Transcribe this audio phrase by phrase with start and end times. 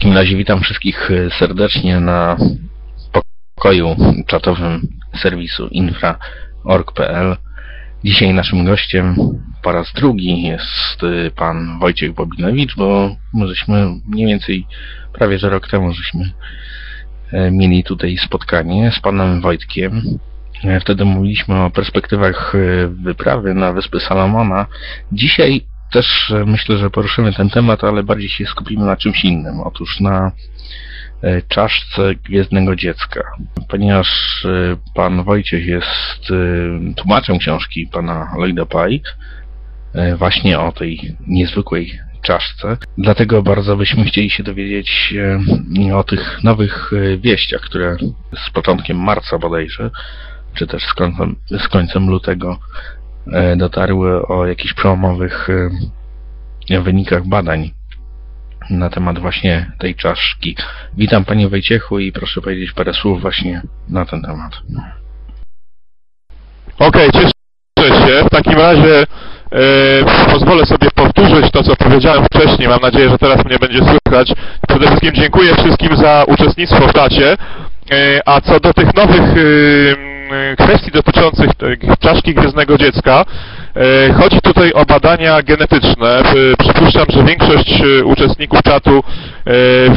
[0.00, 2.36] takim razie witam wszystkich e, serdecznie na
[3.56, 3.96] pokoju
[4.26, 4.88] czatowym
[5.22, 7.36] serwisu infra.org.pl.
[8.04, 9.16] Dzisiaj naszym gościem
[9.62, 14.66] po raz drugi jest e, pan Wojciech Bobinowicz, bo my żeśmy mniej więcej
[15.12, 16.32] prawie że rok temu żeśmy
[17.32, 20.02] e, mieli tutaj spotkanie z panem Wojtkiem.
[20.80, 22.56] Wtedy mówiliśmy o perspektywach
[22.88, 24.66] wyprawy na Wyspy Salomona.
[25.12, 29.60] Dzisiaj też e, myślę, że poruszymy ten temat, ale bardziej się skupimy na czymś innym.
[29.60, 30.32] Otóż na
[31.22, 33.20] e, czaszce Gwiezdnego Dziecka.
[33.68, 34.08] Ponieważ
[34.44, 36.32] e, pan Wojciech jest
[36.96, 39.10] tłumaczem książki pana Lloyda Pike,
[40.16, 42.76] właśnie o tej niezwykłej czaszce.
[42.98, 45.14] Dlatego bardzo byśmy chcieli się dowiedzieć
[45.94, 47.96] o tych nowych wieściach, które
[48.46, 49.90] z początkiem marca bodajże,
[50.54, 52.58] czy też z końcem, z końcem lutego
[53.56, 55.48] dotarły o jakichś przełomowych
[56.70, 57.70] e, wynikach badań
[58.70, 60.56] na temat właśnie tej czaszki.
[60.96, 64.52] Witam Panie Wojciechu i proszę powiedzieć parę słów właśnie na ten temat.
[66.78, 67.30] Okej, cieszę
[67.78, 68.24] się.
[68.26, 69.02] W takim razie
[69.52, 72.68] e, pozwolę sobie powtórzyć to, co powiedziałem wcześniej.
[72.68, 74.32] Mam nadzieję, że teraz mnie będzie słychać.
[74.68, 77.36] Przede wszystkim dziękuję wszystkim za uczestnictwo w czacie.
[77.92, 80.09] E, a co do tych nowych e,
[80.58, 81.50] kwestii dotyczących
[81.98, 83.24] czaszki Gwiezdnego Dziecka,
[83.76, 86.22] e, chodzi tutaj o badania genetyczne.
[86.58, 89.02] Przypuszczam, że większość e, uczestników czatu
[89.46, 89.52] e,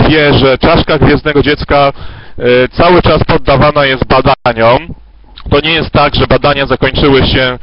[0.10, 1.94] wie, że czaszka Gwiezdnego Dziecka
[2.40, 4.88] e, cały czas poddawana jest badaniom.
[5.50, 7.60] To nie jest tak, że badania zakończyły się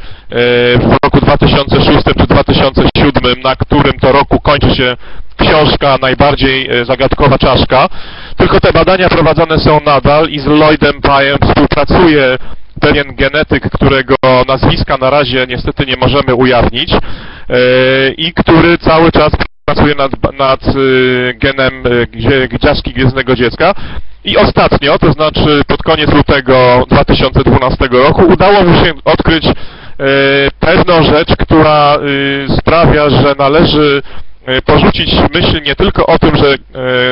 [0.79, 4.97] w roku 2006 czy 2007, na którym to roku kończy się
[5.37, 7.89] książka najbardziej zagadkowa czaszka,
[8.37, 12.39] tylko te badania prowadzone są nadal i z Lloydem Pyem współpracuje
[12.81, 14.15] pewien genetyk, którego
[14.49, 16.99] nazwiska na razie niestety nie możemy ujawnić e,
[18.17, 19.31] i który cały czas
[19.65, 20.75] pracuje nad, nad e,
[21.35, 21.85] genem
[22.53, 23.75] e, czaszki Gwiezdnego Dziecka.
[24.25, 29.45] I ostatnio, to znaczy pod koniec lutego 2012 roku, udało mu się odkryć
[30.61, 31.99] pewną rzecz, która
[32.59, 34.03] sprawia, że należy
[34.65, 36.57] porzucić myśl nie tylko o tym, że e,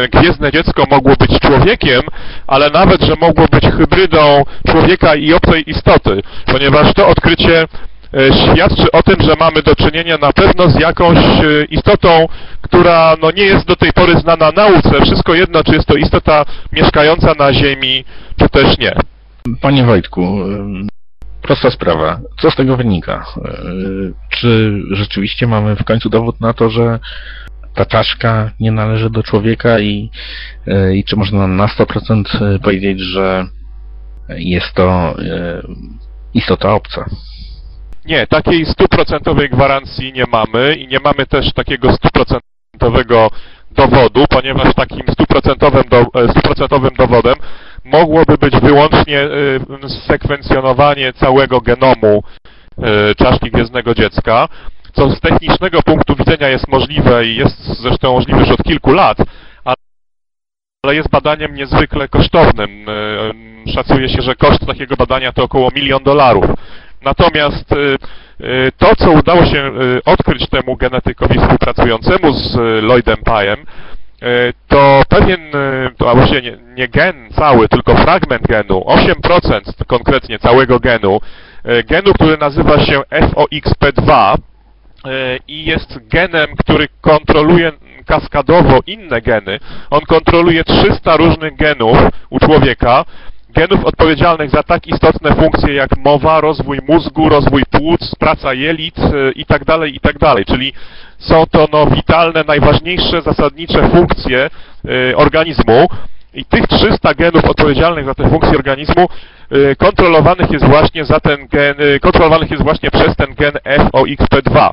[0.08, 2.02] gwiezdne dziecko mogło być człowiekiem,
[2.46, 7.66] ale nawet, że mogło być hybrydą człowieka i obcej istoty, ponieważ to odkrycie e,
[8.32, 12.26] świadczy o tym, że mamy do czynienia na pewno z jakąś e, istotą,
[12.60, 15.00] która no, nie jest do tej pory znana nauce.
[15.02, 18.04] Wszystko jedno, czy jest to istota mieszkająca na Ziemi,
[18.40, 18.92] czy też nie.
[19.60, 20.38] Panie Wojtku,
[21.48, 22.20] prosta sprawa.
[22.40, 23.26] Co z tego wynika?
[23.36, 26.98] Yy, Czy rzeczywiście mamy w końcu dowód na to, że
[27.74, 30.10] ta czaszka nie należy do człowieka i,
[30.66, 33.46] yy, i czy można na 100% powiedzieć, że
[34.28, 35.14] jest to
[36.34, 37.04] istota obca?
[38.04, 43.30] Nie, takiej stuprocentowej gwarancji nie mamy i nie mamy też takiego stuprocentowego
[43.70, 47.34] dowodu, ponieważ takim stuprocentowym, do, e, dowodem
[47.92, 49.28] mogłoby być wyłącznie e,
[50.06, 52.22] sekwencjonowanie całego genomu
[52.78, 54.48] e, czaszki gwiezdnego dziecka,
[54.92, 59.18] co z technicznego punktu widzenia jest możliwe i jest zresztą możliwe już od kilku lat,
[60.84, 62.86] ale jest badaniem niezwykle kosztownym.
[62.88, 66.44] E, Szacuje się, że koszt takiego badania to około milion dolarów.
[67.02, 67.96] Natomiast y,
[68.44, 73.24] y, to, co udało się y, odkryć temu genetykowi współpracującemu z y, Lloydem y,
[74.68, 80.38] to pewien, y, to a właściwie nie, nie gen cały, tylko fragment genu, 8% konkretnie
[80.38, 81.20] całego genu,
[81.66, 84.38] y, genu, który nazywa się FOXP2 y,
[85.48, 87.72] i jest genem, który kontroluje
[88.06, 89.60] kaskadowo inne geny.
[89.90, 91.98] On kontroluje 300 różnych genów
[92.30, 93.04] u człowieka,
[93.50, 98.96] genów odpowiedzialnych za tak istotne funkcje jak mowa, rozwój mózgu, rozwój płuc, praca jelit
[99.36, 100.44] itd., itd.
[100.46, 100.72] Czyli
[101.18, 104.50] są to no, witalne, najważniejsze, zasadnicze funkcje
[105.10, 105.86] y, organizmu.
[106.34, 109.08] I tych 300 genów odpowiedzialnych za te funkcje organizmu
[109.52, 114.70] y, kontrolowanych jest właśnie za ten gen, y, kontrolowanych jest właśnie przez ten gen FOXP2.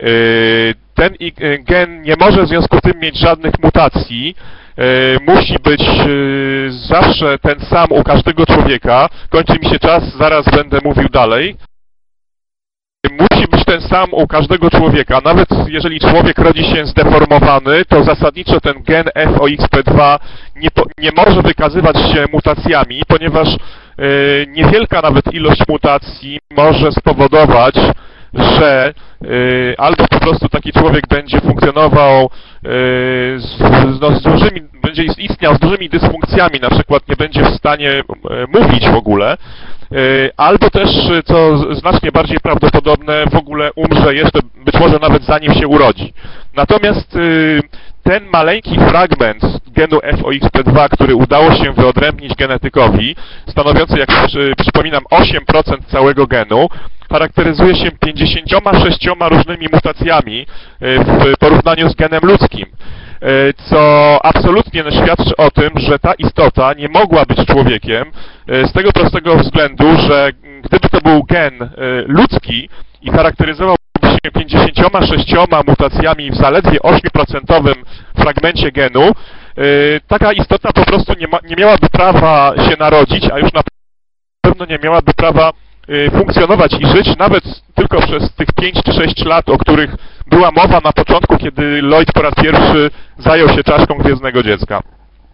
[0.00, 4.36] Y, Ten y, gen nie może w związku z tym mieć żadnych mutacji,
[5.26, 5.82] musi być
[6.88, 9.08] zawsze ten sam u każdego człowieka.
[9.30, 11.56] Kończy mi się czas, zaraz będę mówił dalej.
[13.10, 15.20] Musi być ten sam u każdego człowieka.
[15.24, 20.18] Nawet jeżeli człowiek rodzi się zdeformowany, to zasadniczo ten gen FOXP2
[20.56, 20.68] nie,
[20.98, 27.74] nie może wykazywać się mutacjami, ponieważ y, niewielka nawet ilość mutacji może spowodować,
[28.36, 28.94] że
[29.24, 32.28] y, albo po prostu taki człowiek będzie funkcjonował y,
[33.38, 33.58] z,
[34.00, 38.04] no, z dużymi, będzie istniał z dużymi dysfunkcjami, na przykład nie będzie w stanie y,
[38.60, 39.36] mówić w ogóle,
[39.92, 40.90] y, albo też,
[41.24, 46.12] co znacznie bardziej prawdopodobne, w ogóle umrze jeszcze, być może nawet zanim się urodzi.
[46.56, 47.60] Natomiast y,
[48.02, 53.16] ten maleńki fragment genu FOXP2, który udało się wyodrębnić genetykowi,
[53.48, 56.68] stanowiący, jak przy, przypominam, 8% całego genu,
[57.10, 62.66] charakteryzuje się 56 różnymi mutacjami y, w porównaniu z genem ludzkim.
[63.22, 68.04] Y, Co absolutnie świadczy o tym, że ta istota nie mogła być człowiekiem
[68.50, 70.30] y, z tego prostego względu, że
[70.62, 71.70] gdyby to był gen
[72.06, 72.68] ludzki
[73.02, 75.34] i charakteryzował się 56
[75.66, 77.74] mutacjami w zaledwie 8%
[78.14, 79.12] fragmencie genu,
[80.08, 83.60] taka istota po prostu nie, ma, nie miałaby prawa się narodzić, a już na
[84.42, 85.52] pewno nie miałaby prawa
[86.12, 87.44] funkcjonować i żyć, nawet
[87.74, 89.96] tylko przez tych 5 czy 6 lat, o których
[90.26, 94.82] była mowa na początku, kiedy Lloyd po raz pierwszy zajął się czaszką Gwiezdnego Dziecka.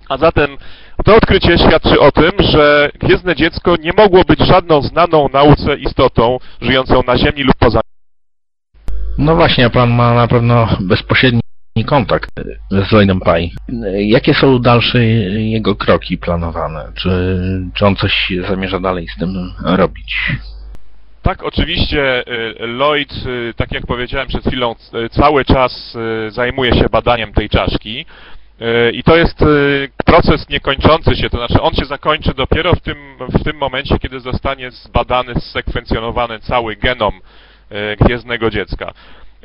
[0.09, 0.57] A zatem
[1.05, 6.39] to odkrycie świadczy o tym, że Gwiezdne Dziecko nie mogło być żadną znaną nauce istotą
[6.61, 7.81] żyjącą na Ziemi lub poza
[9.19, 11.41] No właśnie, pan ma na pewno bezpośredni
[11.85, 12.31] kontakt
[12.71, 13.49] z Lloydem Pye.
[13.99, 16.93] Jakie są dalsze jego kroki planowane?
[16.95, 17.11] Czy,
[17.75, 20.17] czy on coś zamierza dalej z tym robić?
[21.23, 22.29] Tak, oczywiście
[22.61, 25.97] y, Lloyd, y, tak jak powiedziałem przed chwilą, c- cały czas
[26.29, 28.07] y, zajmuje się badaniem tej czaszki.
[28.61, 32.81] Y, I to jest y, proces niekończący się, to znaczy on się zakończy dopiero w
[32.81, 37.15] tym, w tym momencie, kiedy zostanie zbadany, zsekwencjonowany cały genom
[37.73, 38.93] y, gwiezdnego dziecka.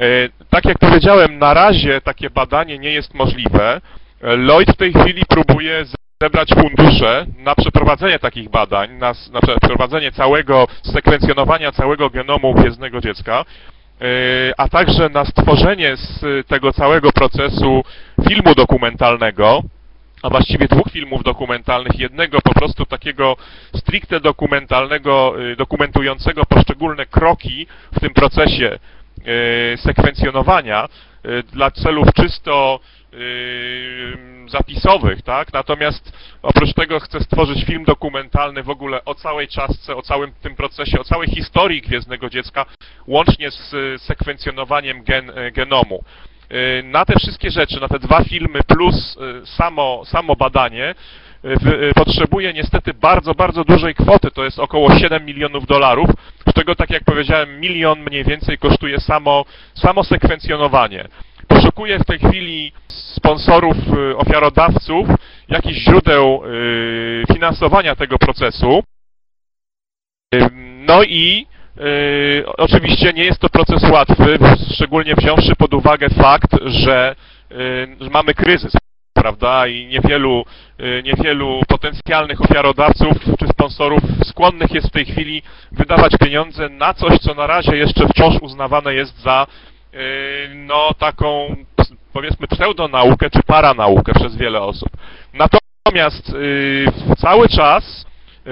[0.02, 3.82] Y, Tak jak powiedziałem, na razie takie badanie nie jest możliwe.
[4.24, 5.86] Y, Lloyd w tej chwili próbuje
[6.22, 13.46] zebrać fundusze na przeprowadzenie takich badań, na, na przeprowadzenie całego sekwencjonowania całego genomu gwiezdnego dziecka,
[14.00, 14.08] yy,
[14.58, 17.84] a także na stworzenie z tego całego procesu
[18.28, 19.62] filmu dokumentalnego,
[20.24, 23.38] a właściwie dwóch filmów dokumentalnych, jednego po prostu takiego
[23.76, 28.80] stricte dokumentalnego, y, dokumentującego poszczególne kroki w tym procesie
[29.78, 30.88] sekwencjonowania
[31.26, 32.80] y, dla celów czysto
[33.14, 34.18] y,
[34.48, 35.54] zapisowych, tak?
[35.54, 40.56] Natomiast oprócz tego chcę stworzyć film dokumentalny w ogóle o całej czasce, o całym tym
[40.56, 42.66] procesie, o całej historii Gwiezdnego Dziecka,
[43.08, 46.04] łącznie z y, sekwencjonowaniem gen, y, genomu.
[46.52, 50.92] Y, Na te wszystkie rzeczy, na te dwa filmy plus y, samo, samo badanie y,
[50.92, 51.25] y,
[51.96, 56.10] potrzebuje niestety bardzo, bardzo dużej kwoty, to jest około 7 milionów dolarów,
[56.48, 61.08] z czego, tak jak powiedziałem, milion mniej więcej kosztuje samo, samo sekwencjonowanie.
[61.48, 63.78] Poszukuję w tej chwili sponsorów,
[64.12, 65.08] y, ofiarodawców,
[65.50, 68.84] jakichś źródeł y, finansowania tego procesu.
[70.88, 71.48] No i
[71.78, 74.40] y, oczywiście nie jest to proces łatwy,
[74.74, 77.16] szczególnie wziąwszy pod uwagę fakt, y, że
[78.12, 78.74] mamy kryzys,
[79.26, 80.46] prawda, i niewielu,
[80.80, 85.42] y, niewielu potencjalnych ofiarodawców czy sponsorów skłonnych jest w tej chwili
[85.72, 89.48] wydawać pieniądze na coś, co na razie jeszcze wciąż uznawane jest za
[89.94, 89.98] y,
[90.56, 91.56] no taką
[92.14, 94.90] powiedzmy pseudonaukę czy paranaukę przez wiele osób.
[95.34, 96.86] Natomiast y,
[97.18, 98.06] cały czas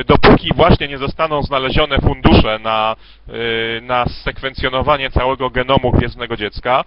[0.07, 2.95] dopóki właśnie nie zostaną znalezione fundusze na,
[3.81, 6.83] na sekwencjonowanie całego genomu Gwiezdnego Dziecka,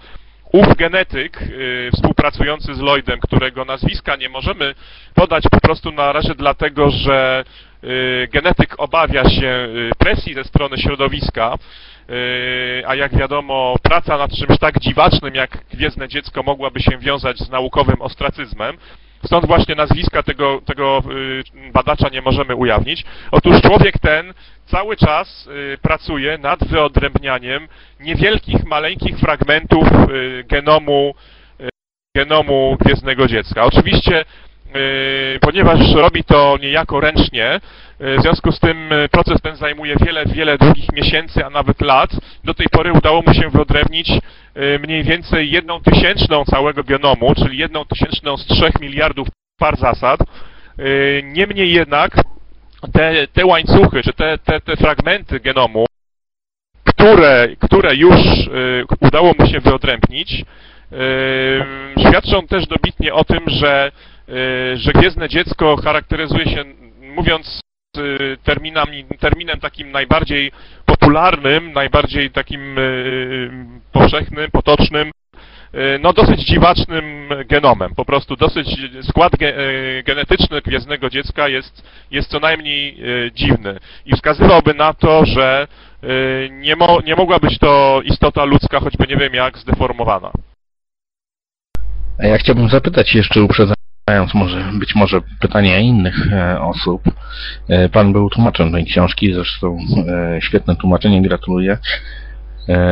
[0.53, 4.75] ów genetyk y, współpracujący z Lloydem, którego nazwiska nie możemy
[5.15, 7.45] podać po prostu na razie dlatego, że
[7.85, 11.59] y, genetyk obawia się y, presji ze strony środowiska,
[12.87, 17.51] a jak wiadomo praca nad czymś tak dziwacznym jak Gwiezdne Dziecko mogłaby się wiązać z
[17.51, 18.77] naukowym ostracyzmem,
[19.25, 23.05] Stąd właśnie nazwiska tego, tego y, badacza nie możemy ujawnić.
[23.31, 24.35] Otóż człowiek ten
[24.67, 27.69] cały czas y, pracuje nad wyodrębnianiem
[28.01, 31.15] niewielkich, maleńkich fragmentów y, genomu,
[32.17, 33.65] genomu gwiezdnego dziecka.
[33.65, 34.25] Oczywiście,
[35.41, 37.61] ponieważ robi to niejako ręcznie,
[38.01, 41.81] y, w związku z tym y, proces ten zajmuje wiele, wiele długich miesięcy, a nawet
[41.81, 42.11] lat.
[42.45, 47.59] Do tej pory udało mu się wyodrębnić y, mniej więcej jedną tysięczną całego genomu, czyli
[47.59, 50.21] jedną tysięczną z trzech miliardów par zasad.
[50.79, 52.17] Y, Niemniej jednak
[52.93, 55.87] te, te łańcuchy, czy te, te, te fragmenty genomu,
[56.85, 60.33] które, które już y, udało mu się wyodrębnić,
[60.93, 64.16] y, świadczą też dobitnie o tym, że, y,
[64.75, 66.65] że Gwiezdne Dziecko charakteryzuje się,
[67.01, 67.61] mówiąc
[67.99, 70.53] y, terminami, terminem takim najbardziej
[70.87, 73.51] popularnym, najbardziej takim y,
[73.93, 75.11] powszechnym, potocznym,
[76.01, 77.95] no dosyć dziwacznym genomem.
[77.95, 78.67] Po prostu dosyć
[79.03, 79.55] skład ge,
[80.05, 82.99] genetyczny gwiezdnego dziecka jest, jest co najmniej
[83.35, 85.67] dziwny i wskazywałby na to, że
[86.51, 90.31] nie, mo, nie mogła być to istota ludzka, choćby nie wiem jak zdeformowana.
[92.19, 93.76] Ja chciałbym zapytać jeszcze, uprzedzając
[94.35, 97.03] może, być może pytania innych e, osób.
[97.69, 101.79] E, pan był tłumaczem tej książki, zresztą e, świetne tłumaczenie, gratuluję.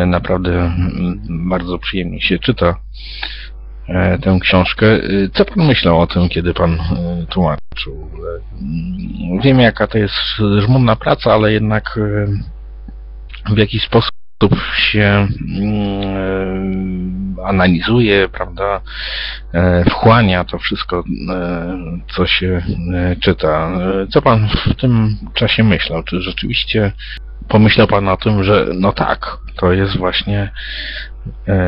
[0.07, 0.73] Naprawdę
[1.29, 2.77] bardzo przyjemnie się czyta
[4.23, 4.87] tę książkę.
[5.33, 6.79] Co pan myślał o tym, kiedy pan
[7.29, 8.11] tłumaczył?
[9.43, 10.15] Wiem, jaka to jest
[10.59, 11.99] żmudna praca, ale jednak
[13.51, 14.24] w jakiś sposób
[14.77, 18.81] się mm, e, analizuje, prawda,
[19.53, 21.79] e, wchłania to wszystko, e,
[22.17, 22.63] co się
[23.21, 23.73] czyta.
[24.11, 26.03] Co pan w tym czasie myślał?
[26.03, 26.93] Czy rzeczywiście
[27.49, 30.51] pomyślał pan o tym, że no tak, to jest właśnie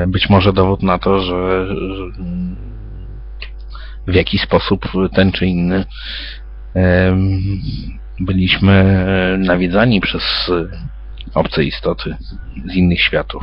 [0.06, 1.66] być może dowód na to, że,
[4.06, 5.84] w jaki sposób ten czy inny
[8.20, 8.84] byliśmy
[9.38, 10.50] nawiedzani przez
[11.34, 12.16] obce istoty
[12.66, 13.42] z innych światów.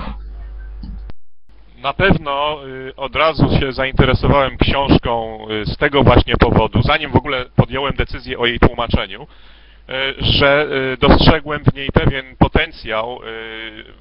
[1.84, 7.16] Na pewno y, od razu się zainteresowałem książką y, z tego właśnie powodu, zanim w
[7.16, 10.68] ogóle podjąłem decyzję o jej tłumaczeniu, y, że
[11.00, 13.20] dostrzegłem w niej pewien potencjał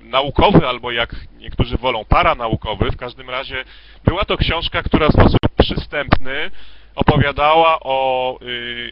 [0.02, 2.90] naukowy, albo jak niektórzy wolą, paranaukowy.
[2.90, 3.64] W każdym razie
[4.04, 6.50] była to książka, która w sposób przystępny
[6.94, 8.38] opowiadała o,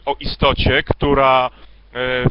[0.07, 1.51] o istocie, która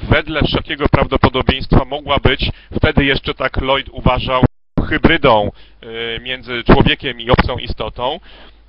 [0.09, 4.43] wedle wszelkiego prawdopodobieństwa mogła być, wtedy jeszcze tak Lloyd uważał,
[4.89, 5.51] hybrydą
[5.81, 8.19] e, między człowiekiem i obcą istotą.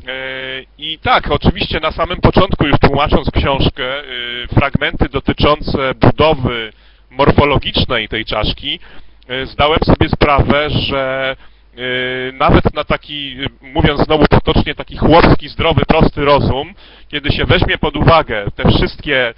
[0.06, 0.12] E,
[0.78, 4.02] I tak, oczywiście na samym początku, już tłumacząc książkę, e,
[4.54, 6.72] fragmenty dotyczące budowy
[7.10, 8.80] morfologicznej tej czaszki,
[9.28, 11.36] e, zdałem sobie sprawę, że
[11.76, 16.74] e, nawet na taki, mówiąc znowu potocznie, taki chłopski, zdrowy, prosty rozum,
[17.08, 19.34] kiedy się weźmie pod uwagę te wszystkie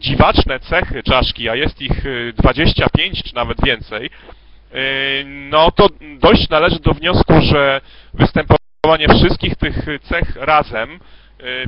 [0.00, 5.88] dziwaczne cechy czaszki, a jest ich y, 25 czy nawet więcej, y, no to
[6.18, 7.80] dojść należy do wniosku, że
[8.14, 10.98] występowanie wszystkich tych cech razem y,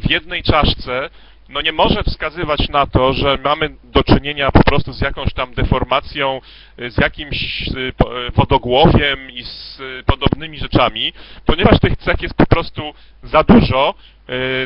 [0.00, 1.10] w jednej czaszce
[1.52, 5.54] no nie może wskazywać na to, że mamy do czynienia po prostu z jakąś tam
[5.54, 6.40] deformacją,
[6.80, 7.92] y, z jakimś y, y,
[8.34, 11.12] wodogłowiem i z podobnymi rzeczami,
[11.46, 13.94] ponieważ tych cech jest po prostu za dużo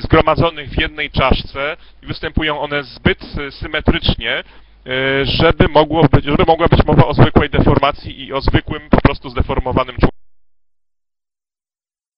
[0.01, 3.19] zgromadzonych w jednej czaszce i występują one zbyt
[3.51, 4.45] symetrycznie,
[5.23, 9.31] żeby, mogło być, żeby mogła być mowa o zwykłej deformacji i o zwykłym po prostu
[9.31, 10.26] zdeformowanym człowieku.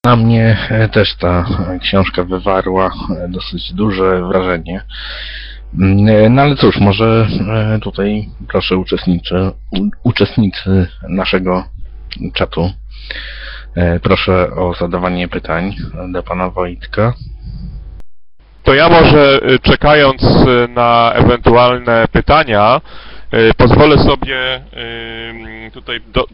[0.08, 1.44] Na mnie e, też ta
[1.80, 4.82] książka wywarła e, dosyć duże wrażenie.
[5.78, 7.26] Mm, e, No ale cóż, może
[7.82, 9.50] tutaj proszę uczestniczy,
[10.02, 11.64] uczestnicy naszego
[12.34, 12.70] czatu.
[14.02, 15.76] Proszę o zadawanie pytań
[16.12, 17.12] do pana Wojtka.
[18.62, 20.22] To ja może czekając
[20.68, 22.80] na ewentualne pytania,
[23.56, 24.60] pozwolę sobie
[25.72, 26.24] tutaj do,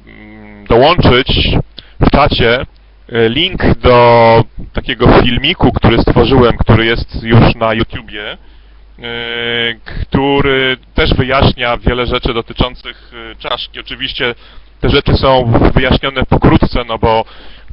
[0.68, 1.56] dołączyć
[2.00, 2.66] w czacie
[3.08, 11.76] link do takiego filmiku, który stworzyłem, który jest już na YouTubie, y, który też wyjaśnia
[11.76, 13.80] wiele rzeczy dotyczących y, czaszki.
[13.80, 14.34] Oczywiście
[14.80, 17.24] te rzeczy są wyjaśnione pokrótce, no bo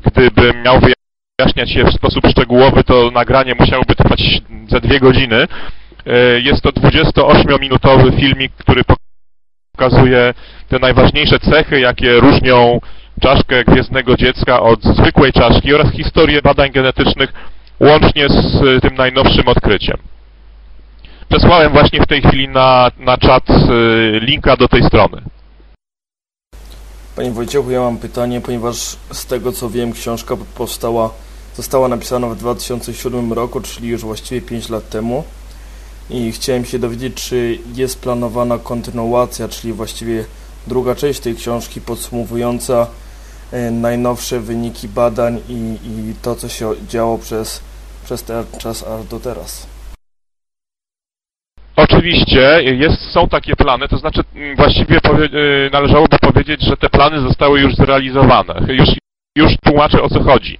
[0.06, 5.48] gdybym miał wyjaśniać je w sposób szczegółowy, to nagranie musiałoby trwać ze dwie godziny.
[6.06, 8.82] E, Jest to 28-minutowy filmik, który
[9.74, 10.34] pokazuje
[10.70, 12.80] te najważniejsze cechy, jakie różnią
[13.22, 17.34] czaszkę gwiezdnego dziecka od zwykłej czaszki oraz historię badań genetycznych
[17.80, 19.98] łącznie z tym najnowszym odkryciem.
[21.30, 23.56] Przesłałem właśnie w tej chwili na, na czat e,
[24.20, 25.22] linka do tej strony.
[27.16, 28.78] Panie Wojciechu, ja mam pytanie, ponieważ
[29.12, 31.10] z tego co wiem, książka powstała,
[31.56, 35.24] została napisana w 2007 roku, czyli już właściwie 5 lat temu.
[36.10, 40.26] I chciałem się dowiedzieć, czy jest planowana kontynuacja, czyli właściwie
[40.68, 42.88] druga część tej książki podsumowująca
[43.72, 47.64] najnowsze wyniki badań i, i to, co się działo przez,
[48.06, 49.68] przez ten czas aż do teraz.
[51.76, 56.90] Oczywiście, jest, są takie plany, to znaczy mm, właściwie powie, y, należałoby powiedzieć, że te
[56.90, 58.74] plany zostały już zrealizowane.
[58.74, 58.90] Już,
[59.36, 60.58] już tłumaczę o co chodzi.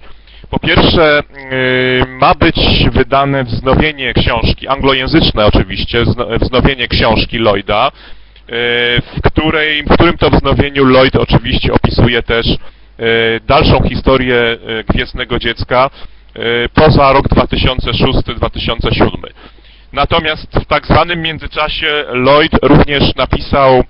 [0.50, 1.22] Po pierwsze,
[1.52, 2.56] y, ma być
[2.92, 7.92] wydane wznowienie książki, anglojęzyczne oczywiście, wzno- wznowienie książki Lloyda,
[9.02, 12.46] w, której, w którym to wznowieniu Lloyd oczywiście opisuje też
[13.46, 15.90] dalszą historię y, Gwiezdnego Dziecka
[16.36, 19.08] y, poza rok 2006-2007.
[19.92, 23.82] Natomiast w tak zwanym międzyczasie Lloyd również napisał e,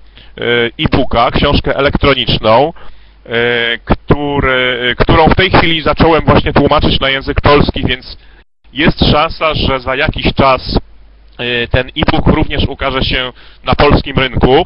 [0.79, 2.73] e-booka, książkę elektroniczną,
[3.85, 8.17] który, którą w tej chwili zacząłem właśnie tłumaczyć na język polski, więc
[8.73, 10.79] jest szansa, że za jakiś czas
[11.69, 14.65] ten e-book również ukaże się na polskim rynku.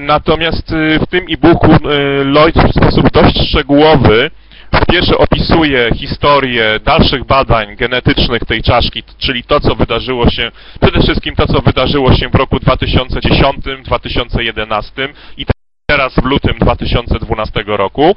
[0.00, 1.76] Natomiast w tym e-booku
[2.24, 4.30] Lloyd w sposób dość szczegółowy
[4.70, 10.50] po pierwsze opisuje historię dalszych badań genetycznych tej czaszki, czyli to, co wydarzyło się,
[10.80, 15.46] przede wszystkim to, co wydarzyło się w roku 2010, 2011 i
[15.86, 18.16] teraz w lutym 2012 roku.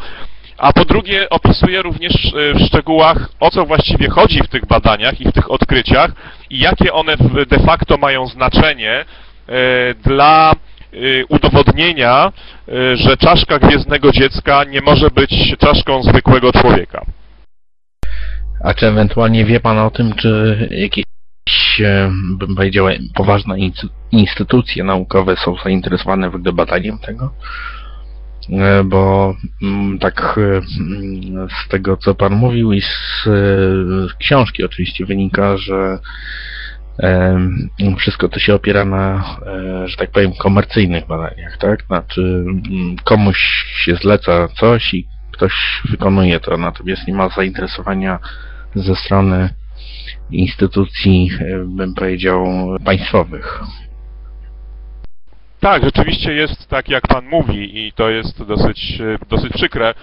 [0.57, 2.13] A po drugie opisuje również
[2.55, 6.11] w szczegółach, o co właściwie chodzi w tych badaniach i w tych odkryciach
[6.49, 9.05] i jakie one de facto mają znaczenie
[10.03, 10.53] dla
[11.29, 12.31] udowodnienia,
[12.67, 17.05] y, że czaszka gwiezdnego dziecka nie może być czaszką zwykłego człowieka.
[18.63, 21.05] A czy ewentualnie wie Pan o tym, czy jakieś,
[21.79, 23.55] e, bym powiedział, poważne
[24.11, 27.33] instytucje naukowe są zainteresowane w badaniem tego?
[28.49, 33.27] E, bo mm, tak mm, z tego, co Pan mówił i z
[34.19, 35.99] książki oczywiście wynika, że
[37.97, 41.83] wszystko to się opiera na, e, że tak powiem, komercyjnych badaniach, tak?
[41.83, 43.37] Znaczy mm, komuś
[43.85, 48.19] się zleca coś i ktoś wykonuje to, natomiast nie ma zainteresowania
[48.75, 49.49] ze strony
[50.31, 52.47] instytucji, e, bym powiedział,
[52.85, 53.63] państwowych.
[55.59, 59.93] Tak, rzeczywiście jest tak, jak Pan mówi i to jest dosyć, dosyć przykre,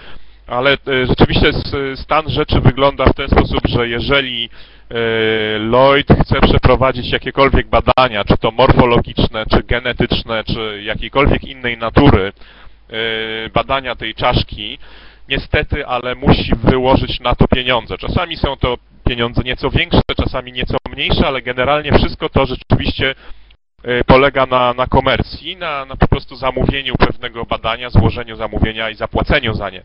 [0.51, 0.77] ale
[1.09, 1.53] rzeczywiście
[1.97, 4.51] stan rzeczy wygląda w ten sposób, że jeżeli
[4.91, 12.33] E, Lloyd chce przeprowadzić jakiekolwiek badania, czy to morfologiczne, czy genetyczne, czy jakiejkolwiek innej natury
[12.89, 12.93] e,
[13.51, 14.79] badania tej czaszki,
[15.29, 17.99] niestety, ale musi wyłożyć na to pieniądze.
[17.99, 23.15] Czasami są to pieniądze nieco większe, czasami nieco mniejsze, ale generalnie wszystko to rzeczywiście
[23.85, 28.95] e, polega na, na komercji, na, na po prostu zamówieniu pewnego badania, złożeniu zamówienia i
[28.95, 29.83] zapłaceniu za nie.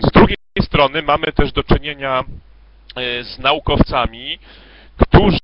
[0.00, 2.24] Z drugiej strony mamy też do czynienia
[2.96, 4.38] E, z naukowcami,
[4.96, 5.38] którzy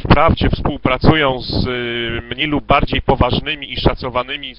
[0.00, 1.70] wprawdzie współpracują z e,
[2.34, 4.54] mniej lub bardziej poważnymi i szacowanymi e,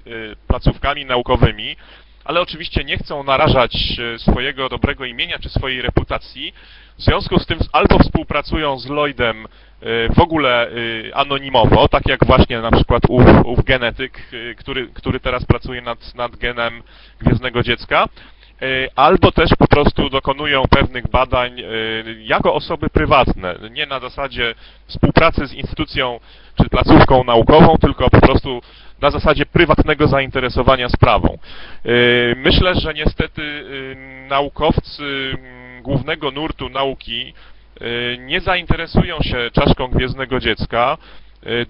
[0.48, 1.76] placówkami naukowymi,
[2.24, 3.78] ale oczywiście nie chcą narażać
[4.18, 6.54] swojego dobrego imienia czy swojej reputacji.
[6.98, 9.48] W związku z tym albo współpracują z Lloydem
[10.16, 10.68] w ogóle
[11.14, 14.22] anonimowo, tak jak właśnie na przykład ów, ów genetyk,
[14.58, 16.84] który, który teraz pracuje nad, nad genem
[17.20, 18.08] Gwiezdnego Dziecka,
[18.62, 21.62] E, albo też po prostu dokonują pewnych badań
[22.24, 24.56] jako osoby prywatne, nie na zasadzie
[24.88, 26.20] współpracy z instytucją
[26.58, 28.62] czy placówką naukową, tylko po prostu
[29.02, 31.38] na zasadzie prywatnego zainteresowania sprawą.
[32.36, 33.66] Myślę, że niestety
[34.30, 35.38] naukowcy
[35.82, 37.34] głównego nurtu nauki
[38.20, 40.98] nie zainteresują się czaszką gwiezdnego dziecka,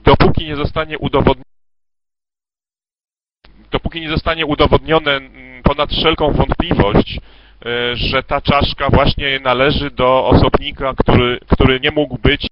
[0.04, 1.52] dopóki nie zostanie udowodnione
[3.72, 5.22] dopóki nie zostanie udowodnione
[5.64, 12.18] ponad wszelką wątpliwość, e, że ta czaszka właśnie należy do osobnika, który, który nie mógł
[12.18, 12.48] być,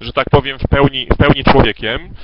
[0.00, 2.14] że tak powiem, w pełni, w pełni człowiekiem,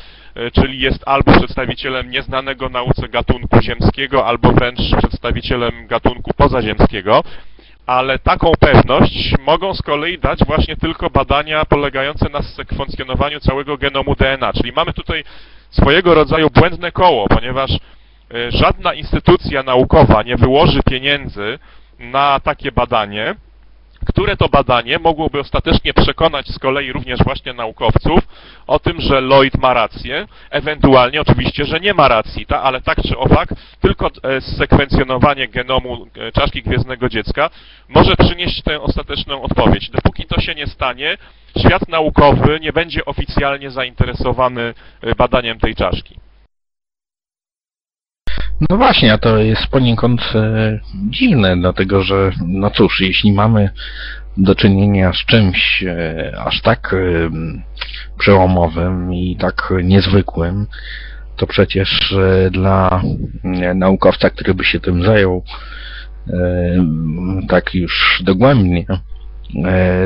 [0.53, 7.23] czyli jest albo przedstawicielem nieznanego nauce gatunku ziemskiego, albo wręcz przedstawicielem gatunku pozaziemskiego,
[7.87, 14.15] ale taką pewność mogą z kolei dać właśnie tylko badania polegające na sekwencjonowaniu całego genomu
[14.15, 15.25] DNA, czyli mamy tutaj
[15.71, 17.71] swojego rodzaju błędne koło, ponieważ
[18.35, 21.59] E, żadna instytucja naukowa nie wyłoży pieniędzy
[21.99, 23.35] na takie badanie,
[24.07, 28.21] które to badanie mogłoby ostatecznie przekonać z kolei również właśnie naukowców
[28.67, 33.03] o tym, że Lloyd ma rację, ewentualnie oczywiście, że nie ma racji, ta, ale tak
[33.03, 33.49] czy owak,
[33.81, 37.51] tylko e, sekwencjonowanie genomu e, czaszki gwiezdnego dziecka
[37.89, 39.91] może przynieść tę ostateczną odpowiedź.
[39.91, 41.17] Dopóki to się nie stanie,
[41.59, 44.75] świat naukowy nie będzie oficjalnie zainteresowany
[45.17, 46.19] badaniem tej czaszki.
[48.61, 53.71] No właśnie, a to jest poniekąd e, dziwne, dlatego że, no cóż, jeśli mamy
[54.37, 57.31] do czynienia z czymś e, aż tak e,
[58.19, 60.67] przełomowym i tak niezwykłym,
[61.37, 63.03] to przecież e, dla
[63.45, 65.45] e, naukowca, który by się tym zajął
[66.29, 66.35] e,
[67.49, 68.87] tak już dogłębnie,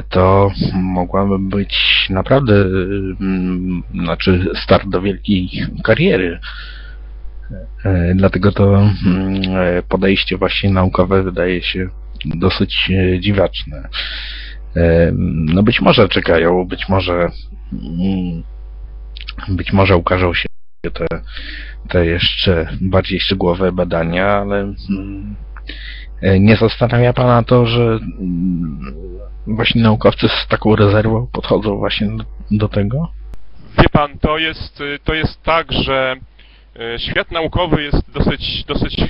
[0.09, 2.65] to mogłaby być naprawdę,
[4.03, 5.51] znaczy start do wielkiej
[5.85, 6.41] kariery
[8.15, 11.89] dlatego to mm, e, podejście właśnie naukowe wydaje się
[12.25, 13.89] dosyć e, dziwaczne.
[15.25, 17.31] No być może czekają, być może
[17.73, 18.43] mm,
[19.49, 20.49] być może ukażą się
[20.93, 21.07] te,
[21.89, 25.37] te jeszcze bardziej szczegółowe badania, ale mm,
[26.41, 27.99] nie zastanawia Pana to, że
[29.47, 32.09] właśnie naukowcy z taką rezerwą podchodzą właśnie
[32.51, 33.09] do, tego?
[33.79, 36.38] Wie Pan, to jest, to jest tak, że e,
[36.99, 39.07] świat naukowy jest dosyć, dosyć e,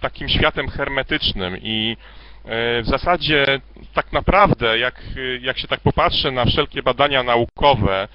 [0.00, 1.96] takim światem hermetycznym i
[2.44, 3.60] e, w zasadzie
[3.94, 5.02] tak naprawdę, jak,
[5.40, 8.08] jak się tak popatrzy na wszelkie badania naukowe,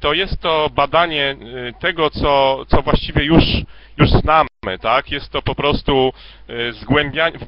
[0.00, 1.36] to jest to badanie
[1.80, 3.44] tego, co, co właściwie już,
[3.98, 5.10] już znamy, tak?
[5.10, 6.12] Jest to po prostu
[6.70, 7.38] zgłębianie,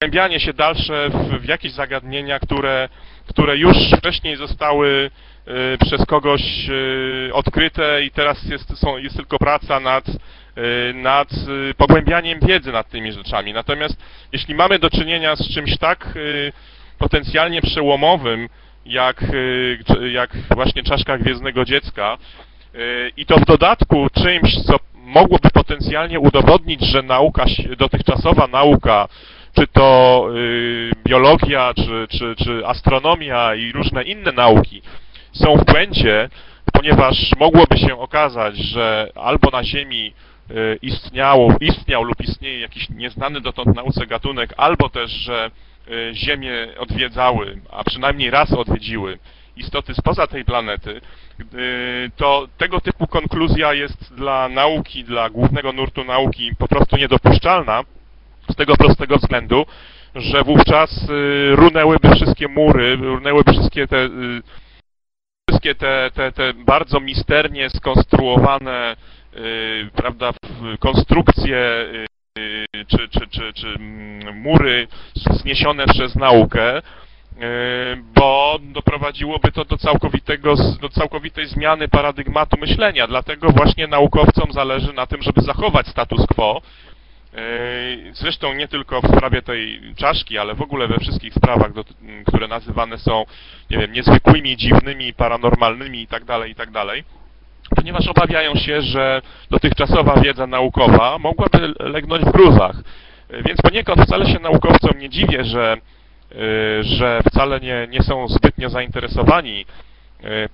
[0.00, 2.88] wgłębianie się dalsze w, w jakieś zagadnienia, które,
[3.28, 5.10] które już wcześniej zostały
[5.80, 10.14] przez kogoś y, odkryte i teraz jest, są, jest tylko praca nad, y,
[10.94, 11.28] nad
[11.76, 13.52] pogłębianiem wiedzy nad tymi rzeczami.
[13.52, 13.96] Natomiast
[14.32, 16.18] jeśli mamy do czynienia z czymś tak
[16.98, 18.48] potencjalnie przełomowym,
[18.86, 19.24] jak,
[20.12, 22.18] jak właśnie czaszka Gwiezdnego Dziecka
[23.16, 27.44] i to w dodatku czymś, co mogłoby potencjalnie udowodnić, że nauka,
[27.78, 29.08] dotychczasowa nauka,
[29.54, 30.28] czy to
[31.04, 34.82] biologia, czy, czy, czy astronomia i różne inne nauki,
[35.38, 36.28] są w błędzie,
[36.72, 40.12] ponieważ mogłoby się okazać, że albo na Ziemi
[40.50, 45.50] y, istniało, istniał lub istnieje jakiś nieznany dotąd nauce gatunek, albo też, że
[45.88, 49.18] y, Ziemię odwiedzały, a przynajmniej raz odwiedziły
[49.56, 51.00] istoty spoza tej planety,
[51.40, 57.82] y, to tego typu konkluzja jest dla nauki, dla głównego nurtu nauki po prostu niedopuszczalna
[58.50, 59.66] z tego prostego względu,
[60.14, 61.06] że wówczas
[61.50, 64.08] runęłyby wszystkie mury, runęłyby wszystkie te
[65.56, 68.96] wszystkie te, te, te bardzo misternie skonstruowane
[69.32, 70.32] yy, prawda,
[70.80, 71.86] konstrukcje
[72.36, 73.78] yy, czy, czy, czy, czy
[74.34, 74.88] mury
[75.30, 77.42] zniesione przez naukę, yy,
[78.14, 83.06] bo doprowadziłoby to do, całkowitego, do całkowitej zmiany paradygmatu myślenia.
[83.06, 86.62] Dlatego właśnie naukowcom zależy na tym, żeby zachować status quo,
[88.12, 91.70] Zresztą nie tylko w sprawie tej czaszki, ale w ogóle we wszystkich sprawach,
[92.26, 93.24] które nazywane są,
[93.70, 97.04] nie wiem, niezwykłymi, dziwnymi, paranormalnymi itd., tak itd., tak
[97.76, 102.76] ponieważ obawiają się, że dotychczasowa wiedza naukowa mogłaby legnąć w gruzach.
[103.30, 105.76] Więc poniekąd wcale się naukowcom nie dziwię, że,
[106.80, 109.66] że wcale nie, nie są zbytnio zainteresowani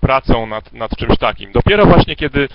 [0.00, 1.52] pracą nad, nad czymś takim.
[1.52, 2.48] Dopiero właśnie kiedy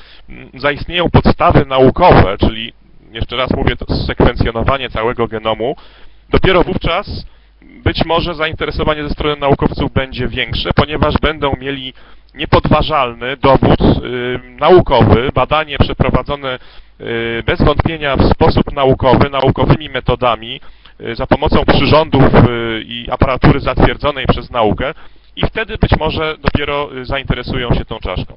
[0.53, 2.73] zaistnieją podstawy naukowe, czyli
[3.11, 5.75] jeszcze raz mówię, to sekwencjonowanie całego genomu,
[6.29, 7.25] dopiero wówczas
[7.61, 11.93] być może zainteresowanie ze strony naukowców będzie większe, ponieważ będą mieli
[12.35, 16.59] niepodważalny dowód y, naukowy, badanie przeprowadzone
[17.01, 20.61] y, bez wątpienia w sposób naukowy, naukowymi metodami,
[21.01, 24.93] y, za pomocą przyrządów y, i aparatury zatwierdzonej przez naukę
[25.35, 28.33] i wtedy być może dopiero y, zainteresują się tą czaszką.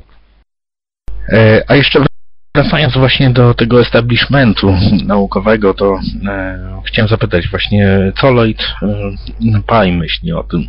[1.33, 2.05] E, a jeszcze
[2.55, 4.75] Wracając właśnie do tego establishmentu
[5.07, 10.65] naukowego, to e, chciałem zapytać właśnie, co Lloyd e, Pye myśli o tym.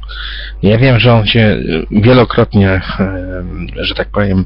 [0.63, 1.57] Ja wiem, że on się
[1.91, 2.81] wielokrotnie, e,
[3.75, 4.45] że tak powiem,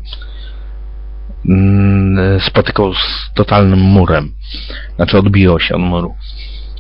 [1.50, 4.32] mm, spotykał z totalnym murem.
[4.96, 6.16] Znaczy odbiło się od muru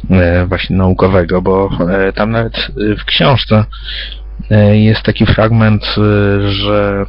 [0.09, 3.65] e, właśnie naukowego, bo e, tam nawet w książce
[4.51, 5.95] e, jest taki fragment,
[6.47, 7.05] że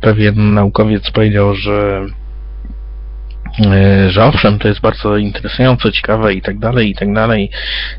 [0.00, 2.25] pewien naukowiec powiedział, że E,
[4.08, 7.50] że owszem, to jest bardzo interesujące, ciekawe i tak dalej, i tak dalej,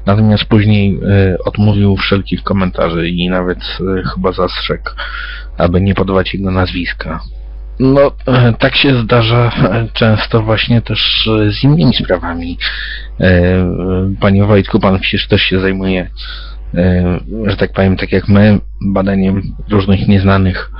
[0.06, 4.90] natomiast później e, odmówił wszelkich komentarzy i nawet e, chyba zastrzegł,
[5.58, 7.20] aby nie podawać jego nazwiska.
[7.80, 8.12] No,
[8.60, 9.52] tak się zdarza
[9.94, 12.58] często właśnie też z innymi sprawami.
[14.20, 16.10] Panie Wojtku, pan przecież też się zajmuje,
[17.46, 20.72] że tak powiem, tak jak my, badaniem różnych nieznanych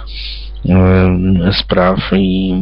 [1.52, 2.54] spraw i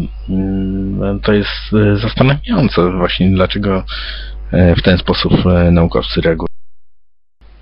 [1.24, 3.84] to jest e, zastanawiające właśnie, dlaczego
[4.52, 6.48] e, w ten sposób e, naukowcy reagują.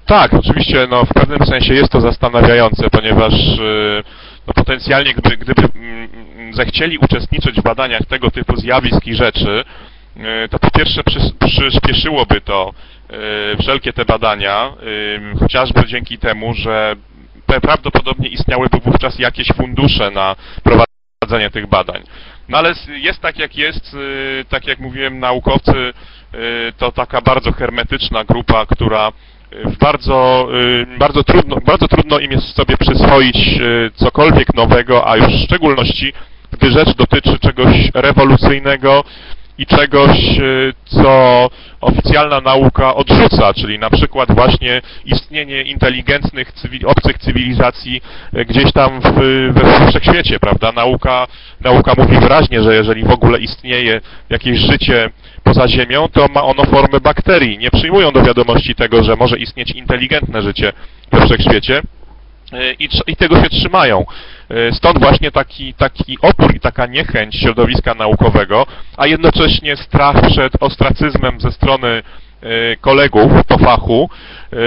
[0.06, 3.34] Tak, oczywiście no, w pewnym sensie jest to zastanawiające, ponieważ
[4.48, 5.68] no, potencjalnie gdyby, gdyby
[6.52, 9.64] zechcieli uczestniczyć w badaniach tego typu zjawisk i rzeczy,
[10.50, 12.74] to po pierwsze przy, przyspieszyłoby to
[13.60, 14.74] wszelkie te badania,
[15.40, 16.96] chociażby dzięki temu, że
[17.62, 22.04] prawdopodobnie istniałyby wówczas jakieś fundusze na prowadzenie tych badań.
[22.50, 25.94] No ale jest tak jak jest, y, tak jak mówiłem, naukowcy y,
[26.78, 29.12] to taka bardzo hermetyczna grupa, która
[29.54, 30.48] y, bardzo,
[30.98, 33.38] bardzo, trudno, bardzo trudno im jest sobie przyswoić
[33.96, 36.14] cokolwiek nowego, a już w szczególności,
[36.52, 39.04] gdy rzecz dotyczy czegoś rewolucyjnego,
[39.58, 41.50] i czegoś, y, co
[41.82, 46.52] oficjalna nauka odrzuca, czyli na przykład właśnie istnienie inteligentnych
[46.86, 48.02] obcych cywilizacji
[48.38, 49.14] y, gdzieś tam w,
[49.54, 50.72] we wszechświecie, prawda?
[50.72, 51.28] Nauka,
[51.62, 55.10] nauka mówi wyraźnie, że jeżeli w ogóle istnieje jakieś życie
[55.44, 57.58] poza Ziemią, to ma ono formę bakterii.
[57.58, 60.74] Nie przyjmują do wiadomości tego, że może istnieć inteligentne życie
[61.12, 61.82] we wszechświecie.
[62.54, 64.06] Y, I, I, tego się trzymają.
[64.54, 68.66] E, Stąd właśnie taki, taki opór i taka niechęć środowiska naukowego,
[68.98, 72.04] a jednocześnie strach przed ostracyzmem ze strony e,
[72.82, 74.10] kolegów po fachu
[74.54, 74.58] e,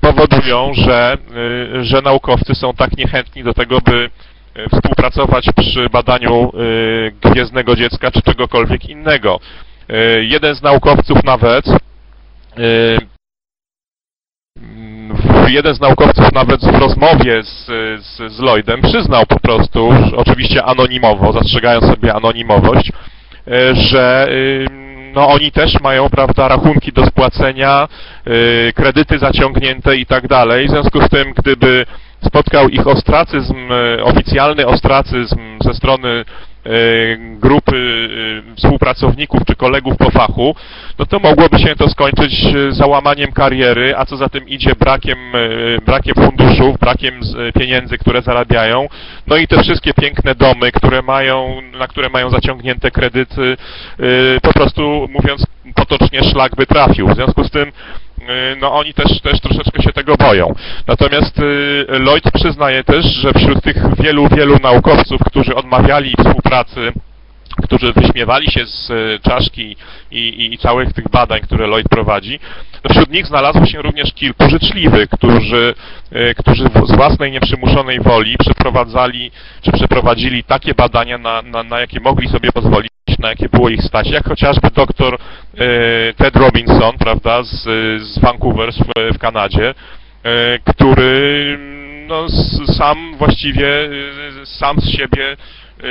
[0.00, 1.18] powodują, że,
[1.82, 4.10] że naukowcy są tak niechętni do tego, by
[4.72, 6.52] współpracować przy badaniu
[7.22, 9.40] gwiezdnego dziecka czy czegokolwiek innego.
[10.20, 11.64] Jeden z naukowców nawet
[15.50, 17.66] jeden z naukowców nawet w rozmowie z,
[18.04, 22.92] z, z Lloydem przyznał po prostu, oczywiście anonimowo, zastrzegając sobie anonimowość,
[23.46, 24.28] e, że
[24.70, 27.88] ym, no oni też mają, prawda, rachunki do spłacenia,
[28.26, 30.66] y, kredyty zaciągnięte i tak dalej.
[30.66, 31.86] W związku z tym, gdyby
[32.26, 36.24] spotkał ich ostracyzm, y, oficjalny ostracyzm ze strony y,
[37.40, 40.54] grupy y, współpracowników czy kolegów po fachu,
[40.98, 45.18] no to mogłoby się to skończyć y, załamaniem kariery, a co za tym idzie brakiem,
[45.34, 48.88] y, brakiem funduszów, brakiem y, pieniędzy, które zarabiają,
[49.26, 53.56] no i te wszystkie piękne domy, które mają, na które mają zaciągnięte kredyty,
[54.00, 57.08] y, po prostu mówiąc potocznie szlak by trafił.
[57.08, 57.72] W związku z tym y,
[58.60, 60.54] no oni też, też troszeczkę się tego boją.
[60.86, 66.92] Natomiast y, Lloyd przyznaje też, że wśród tych wielu, wielu naukowców, którzy odmawiali współpracy
[67.62, 69.76] którzy wyśmiewali się z e, czaszki
[70.10, 72.40] i, i, i całych tych badań, które Lloyd prowadzi,
[72.82, 75.74] to wśród nich znalazło się również kilku życzliwych, którzy,
[76.12, 79.30] e, którzy z własnej nieprzymuszonej woli przeprowadzali,
[79.62, 83.82] czy przeprowadzili takie badania, na, na, na jakie mogli sobie pozwolić, na jakie było ich
[83.82, 85.18] stać, jak chociażby doktor e,
[86.14, 87.62] Ted Robinson, prawda, z,
[88.02, 89.74] z Vancouver w, w Kanadzie,
[90.64, 91.58] który
[92.08, 92.26] no,
[92.66, 93.68] sam właściwie,
[94.44, 95.36] sam z siebie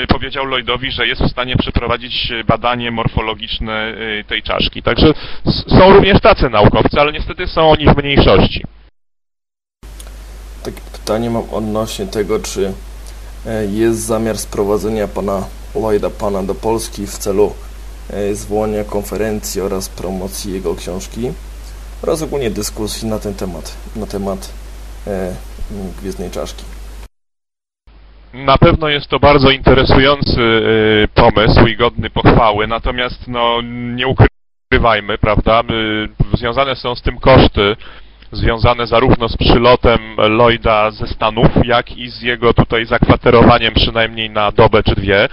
[0.08, 4.84] powiedział Lloydowi, że jest w stanie przeprowadzić badanie morfologiczne e, tej czaszki.
[4.84, 5.14] Także
[5.80, 8.64] są również tacy naukowcy, ale niestety są oni w mniejszości.
[10.64, 12.74] Takie pytanie mam odnośnie tego, czy
[13.46, 15.44] e, jest zamiar sprowadzenia pana
[15.76, 17.54] Lloyda Pana do Polski w celu
[18.10, 21.32] e, zwołania konferencji oraz promocji jego książki
[22.02, 24.50] oraz ogólnie dyskusji na ten temat, na temat
[25.08, 25.34] e,
[26.02, 26.77] Gwiezdnej Czaszki.
[28.34, 33.62] Na pewno jest to bardzo interesujący y, pomysł i godny pochwały, natomiast no,
[33.96, 35.62] nie ukrywajmy, prawda,
[36.34, 37.76] y, związane są z tym koszty,
[38.32, 44.52] związane zarówno z przylotem Lloyda ze Stanów, jak i z jego tutaj zakwaterowaniem przynajmniej na
[44.52, 45.28] dobę czy dwie,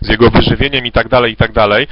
[0.00, 1.86] z jego wyżywieniem i tak dalej, i tak dalej.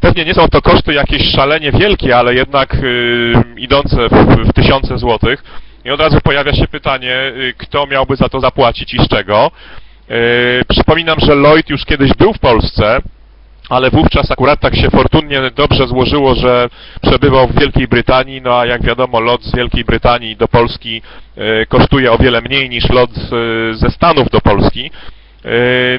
[0.00, 4.98] Pewnie nie są to koszty jakieś szalenie wielkie, ale jednak y, idące w, w tysiące
[4.98, 5.44] złotych.
[5.84, 9.50] I od razu pojawia się pytanie, y, kto miałby za to zapłacić i z czego.
[10.12, 12.98] Yy, Przypominam, że Lloyd już kiedyś był w Polsce,
[13.68, 16.68] ale wówczas akurat tak się fortunnie dobrze złożyło, że
[17.02, 21.02] przebywał w Wielkiej Brytanii, no a jak wiadomo lot z Wielkiej Brytanii do Polski
[21.36, 24.90] yy, kosztuje o wiele mniej niż lot yy, ze Stanów do Polski.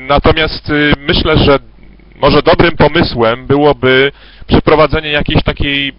[0.02, 0.71] Natomiast
[1.08, 1.60] myślę, że
[2.15, 4.12] może dobrym pomysłem byłoby
[4.47, 5.93] przeprowadzenie jakiejś takiej,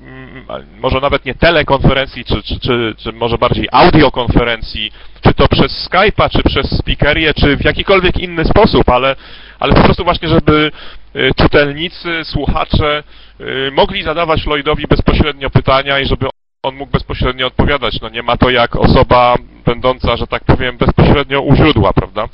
[0.80, 6.30] może nawet nie telekonferencji, czy, czy, czy, czy może bardziej audiokonferencji, czy to przez Skype'a,
[6.30, 9.16] czy przez speakerię, czy w jakikolwiek inny sposób, ale,
[9.58, 10.70] ale po prostu właśnie, żeby
[11.16, 13.02] y, czytelnicy, słuchacze
[13.40, 16.26] y, mogli zadawać Lloydowi bezpośrednio pytania i żeby
[16.62, 18.00] on mógł bezpośrednio odpowiadać.
[18.00, 22.28] No nie ma to jak osoba będąca, że tak powiem, bezpośrednio u źródła, prawda?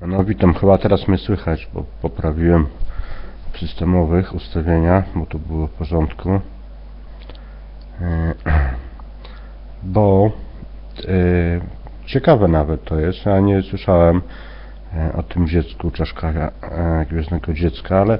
[0.00, 2.66] No witam, chyba teraz mnie słychać, bo poprawiłem
[3.58, 6.40] systemowych ustawienia, bo to było w porządku.
[8.00, 8.34] E,
[9.82, 10.30] Bo
[11.08, 11.60] e,
[12.06, 14.22] ciekawe nawet to jest, ja nie słyszałem
[14.94, 16.52] e, o tym dziecku czaszka
[17.10, 18.18] gwiezdnego dziecka, ale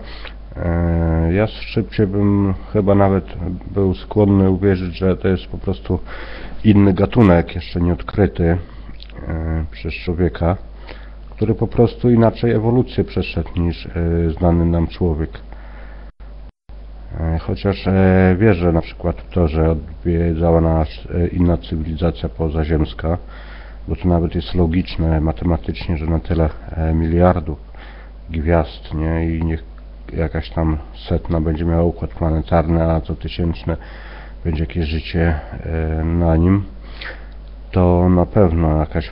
[1.31, 3.25] ja szybciej bym chyba nawet
[3.71, 5.99] był skłonny uwierzyć, że to jest po prostu
[6.65, 8.45] inny gatunek, jeszcze nie odkryty
[9.29, 10.57] e, przez człowieka
[11.43, 13.91] który po prostu inaczej ewolucję przeszedł niż e,
[14.39, 15.31] znany nam człowiek.
[17.21, 20.89] E, Chociaż e, wierzę na przykład w to, że odwiedzała nas
[21.33, 23.19] inna cywilizacja pozaziemska,
[23.89, 26.49] bo to nawet jest logiczne matematycznie, że na tyle
[26.95, 27.59] miliardów
[28.31, 29.65] gwiazd, nie, i niech
[30.13, 30.79] jakaś tam
[31.09, 33.77] setna będzie miała układ planetarny, a co tysięczne
[34.45, 35.41] będzie jakieś życie
[36.05, 36.65] na nim,
[37.71, 39.11] to na pewno jakaś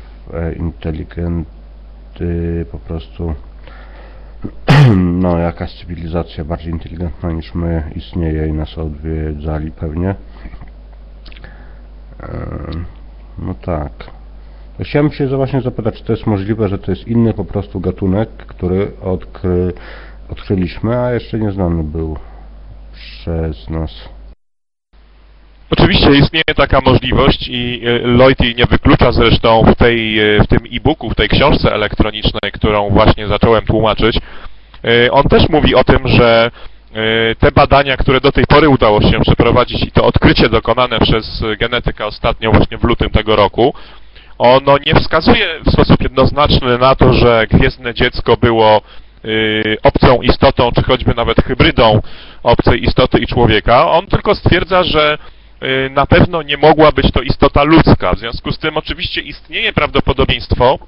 [0.57, 1.60] inteligent y,
[2.71, 3.35] po prostu
[5.23, 10.15] no jakaś cywilizacja bardziej inteligentna niż my istnieje i nas odwiedzali pewnie.
[12.21, 12.85] Em,
[13.39, 13.93] No tak.
[14.81, 18.29] Chciałem się właśnie zapytać, czy to jest możliwe, że to jest inny po prostu gatunek,
[18.31, 19.73] który odkry,
[20.29, 22.17] odkryliśmy, a jeszcze nieznany był
[22.93, 23.91] przez nas.
[25.71, 30.47] Oczywiście istnieje taka możliwość i e, Lloyd jej nie wyklucza zresztą w, tej, e, w
[30.47, 34.19] tym e-booku, w tej książce elektronicznej, którą właśnie zacząłem tłumaczyć.
[34.85, 36.51] E, On też mówi o tym, że
[37.39, 42.07] te badania, które do tej pory udało się przeprowadzić i to odkrycie dokonane przez genetyka
[42.07, 43.75] ostatnio właśnie w lutym tego roku,
[44.39, 48.83] ono nie wskazuje w sposób jednoznaczny na to, że gwiezdne dziecko było
[49.83, 52.01] obcą istotą, czy choćby nawet hybrydą
[52.43, 53.91] obcej istoty i człowieka.
[53.91, 55.19] On tylko stwierdza, że
[55.91, 58.13] na pewno nie mogła być to istota ludzka.
[58.15, 60.79] W związku z tym oczywiście istnieje prawdopodobieństwo,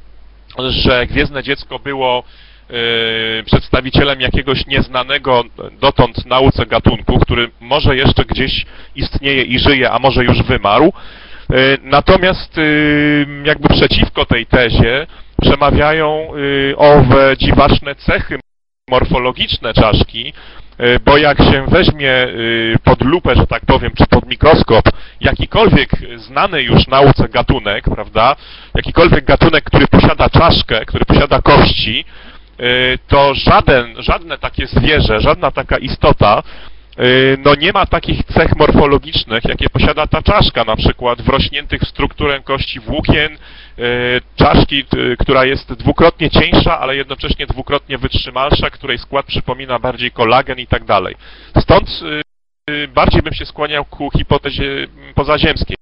[0.58, 2.22] że gwiezdne dziecko było
[2.70, 5.44] y, przedstawicielem jakiegoś nieznanego
[5.80, 10.92] dotąd nauce gatunku, który może jeszcze gdzieś istnieje i żyje, a może już wymarł.
[11.52, 15.06] Y, Natomiast y, jakby przeciwko tej tezie
[15.40, 18.38] przemawiają y, owe dziwaczne cechy
[18.90, 20.32] morfologiczne czaszki,
[20.80, 24.84] y, bo jak się weźmie y, pod lupę, że tak powiem, czy pod mikroskop
[25.20, 28.36] jakikolwiek znany już nauce gatunek, prawda,
[28.74, 32.04] jakikolwiek gatunek, który posiada czaszkę, który posiada kości,
[32.60, 36.42] y, to żaden, żadne takie zwierzę, żadna taka istota
[37.44, 42.40] no nie ma takich cech morfologicznych, jakie posiada ta czaszka, na przykład wrośniętych w strukturę
[42.40, 43.33] kości włókien,
[43.78, 50.11] y, czaszki, y, która jest dwukrotnie cieńsza, ale jednocześnie dwukrotnie wytrzymalsza, której skład przypomina bardziej
[50.11, 51.14] kolagen i tak dalej.
[51.59, 51.88] Stąd
[52.68, 55.76] y, y, bardziej bym się skłaniał ku hipotezie mm, pozaziemskiej.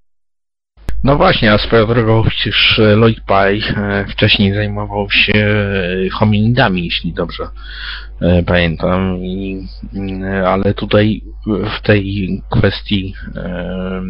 [1.05, 7.12] No właśnie, a swoją drogą przecież Lloyd Pye e, wcześniej zajmował się e, hominidami, jeśli
[7.12, 7.49] dobrze
[8.46, 14.02] pamiętam, i, mm, ale tutaj w tej kwestii e,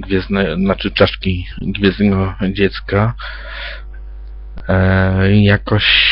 [0.00, 3.14] gwiezdne, znaczy czaszki gwiezdnego dziecka
[4.68, 6.06] e, jakoś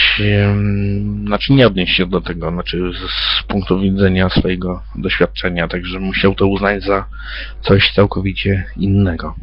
[1.26, 6.46] znaczy nie odnieść się do tego, znaczy z, punktu widzenia swojego doświadczenia, także musiał to
[6.46, 7.06] uznać za
[7.60, 9.34] coś całkowicie innego.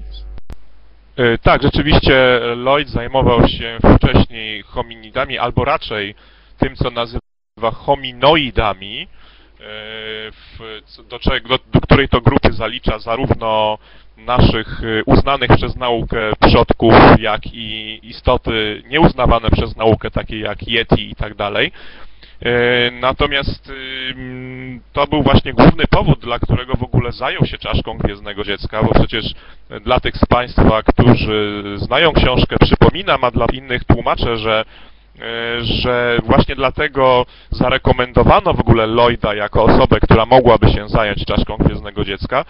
[1.17, 6.15] E, Tak, rzeczywiście Lloyd zajmował się wcześniej hominidami, albo raczej
[6.57, 7.30] tym, co nazywa
[7.71, 9.07] hominoidami, e,
[10.31, 10.59] w,
[11.09, 13.77] do, do, do której to grupy zalicza zarówno
[14.17, 21.09] naszych e, uznanych przez naukę przodków, jak i istoty nieuznawane przez naukę, takie jak Yeti
[21.11, 21.71] i tak dalej.
[22.41, 23.71] E, Natomiast
[24.09, 28.83] ym, to był właśnie główny powód, dla którego w ogóle zajął się czaszką Gwiezdnego Dziecka,
[28.83, 29.25] bo przecież
[29.83, 34.65] dla tych z Państwa, którzy znają książkę, przypominam, a dla innych tłumaczę, że
[35.61, 42.05] że właśnie dlatego zarekomendowano w ogóle Lloyda jako osobę, która mogłaby się zająć czaszką Gwiezdnego
[42.05, 42.45] Dziecka,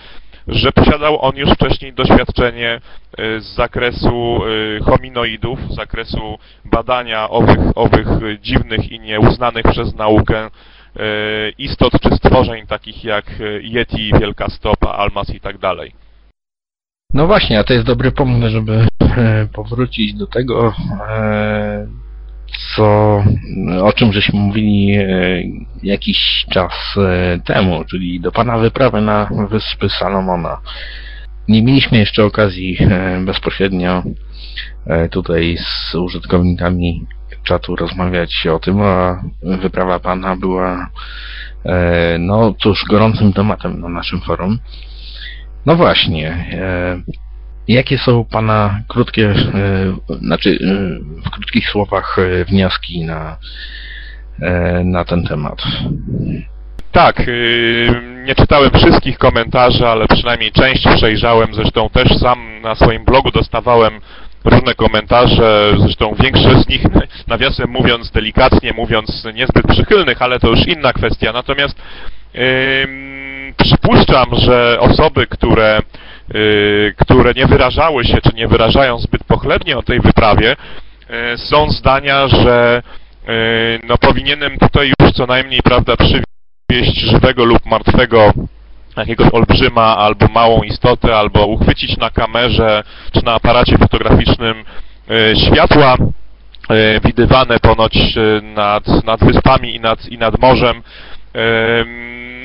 [0.47, 2.82] że posiadał on już wcześniej doświadczenie
[3.17, 4.41] e, z zakresu
[4.78, 10.50] e, hominoidów, z zakresu badania owych, owych e, dziwnych i nieuznanych przez naukę e,
[11.58, 15.91] istot czy stworzeń takich jak e, Yeti, Wielka Stopa, Almas i tak dalej.
[17.13, 20.74] No właśnie, a to jest dobry pomysł, żeby e, powrócić do tego,
[21.10, 21.88] e,
[22.76, 23.24] co,
[23.82, 25.06] o czym żeśmy mówili e,
[25.84, 30.58] jakiś czas e, temu, czyli do pana wyprawy na Wyspy Salomona.
[31.48, 34.04] Nie mieliśmy jeszcze okazji e, bezpośrednio
[35.12, 37.06] tutaj z użytkownikami
[37.44, 40.90] czatu rozmawiać o tym, a wyprawa pana była
[42.20, 44.60] no cóż, gorącym tematem na naszym forum.
[45.66, 46.46] No właśnie.
[47.67, 53.38] Jakie są Pana krótkie, e, znaczy e, w krótkich słowach e, wnioski na,
[54.84, 55.62] na ten temat?
[56.91, 57.24] Tak,
[58.26, 61.54] nie czytałem wszystkich komentarzy, ale przynajmniej część przejrzałem.
[61.54, 63.93] Zresztą też sam na swoim blogu dostawałem
[64.45, 66.82] różne komentarze, zresztą większość z nich,
[67.28, 71.34] nawiasem mówiąc, delikatnie mówiąc, niezbyt przychylnych, ale to już inna kwestia.
[71.34, 71.82] Natomiast
[72.34, 72.41] yy,
[73.58, 75.82] przypuszczam, że osoby, które,
[76.98, 80.56] które nie wyrażały się, czy nie wyrażają zbyt pochlebnie o tej wyprawie,
[81.10, 82.82] yy, są zdania, że
[83.28, 83.34] yy,
[83.88, 88.34] no powinienem tutaj już co najmniej, prawda, przywieźć żywego lub martwego
[88.98, 94.63] jakiegoś olbrzyma albo małą istotę, albo uchwycić na kamerze czy na aparacie fotograficznym
[95.48, 95.96] światła
[97.04, 97.98] widywane ponoć
[98.41, 100.84] nad, nad wyspami i nad, i nad morzem.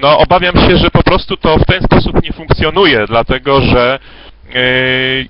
[0.00, 3.98] No, obawiam się, że po prostu to w ten sposób nie funkcjonuje, dlatego że
[4.54, 4.60] e,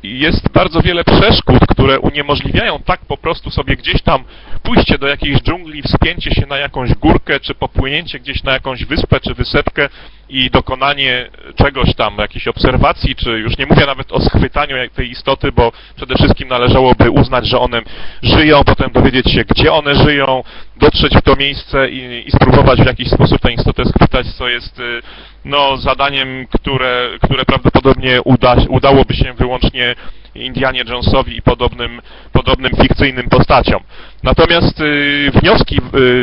[0.03, 4.24] jest bardzo wiele przeszkód, które uniemożliwiają tak po prostu sobie gdzieś tam
[4.62, 9.20] pójście do jakiejś dżungli, wspięcie się na jakąś górkę, czy popłynięcie gdzieś na jakąś wyspę,
[9.20, 9.89] czy wysepkę
[10.29, 15.53] i dokonanie czegoś tam, jakiejś obserwacji, czy już nie mówię nawet o schwytaniu tej istoty,
[15.53, 17.83] bo przede wszystkim należałoby uznać, że one
[18.22, 20.43] żyją, potem dowiedzieć się, gdzie one żyją,
[20.77, 24.79] dotrzeć w to miejsce i, i spróbować w jakiś sposób tę istotę schwytać, co jest
[24.79, 25.03] y,
[25.45, 29.95] no, zadaniem, które, które prawdopodobnie uda, udałoby się wyłącznie
[30.35, 32.03] Indianie Jonesowi i podobnym,
[32.33, 33.83] podobnym fikcyjnym postaciom.
[34.22, 35.81] Natomiast y, wnioski y,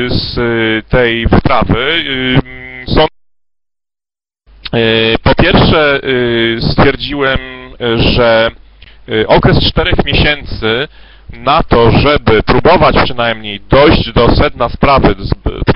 [0.09, 0.35] z
[0.89, 2.03] tej wyprawy
[2.87, 3.05] y, są
[5.23, 7.39] po pierwsze y, stwierdziłem,
[7.95, 8.51] że
[9.09, 10.87] y, okres czterech miesięcy
[11.33, 15.15] na to, żeby próbować przynajmniej dojść do sedna sprawy,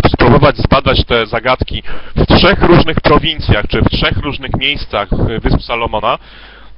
[0.08, 1.84] spróbować zbadać te zagadki
[2.16, 5.10] w trzech różnych prowincjach, czy w trzech różnych miejscach
[5.42, 6.18] Wysp Salomona,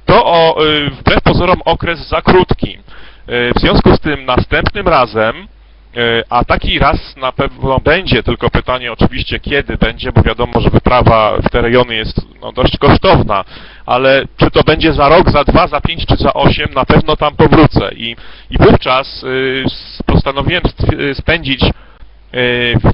[0.06, 0.56] to o,
[1.00, 2.78] wbrew pozorom okres za krótki.
[3.28, 5.48] W związku z tym następnym razem,
[6.30, 11.36] a taki raz na pewno będzie, tylko pytanie oczywiście kiedy będzie, bo wiadomo, że wyprawa
[11.36, 13.44] w te rejony jest no, dość kosztowna,
[13.86, 17.16] ale czy to będzie za rok, za dwa, za pięć czy za osiem, na pewno
[17.16, 17.90] tam powrócę.
[17.96, 18.16] I,
[18.50, 19.24] i wówczas
[20.06, 20.62] postanowiłem
[21.14, 21.60] spędzić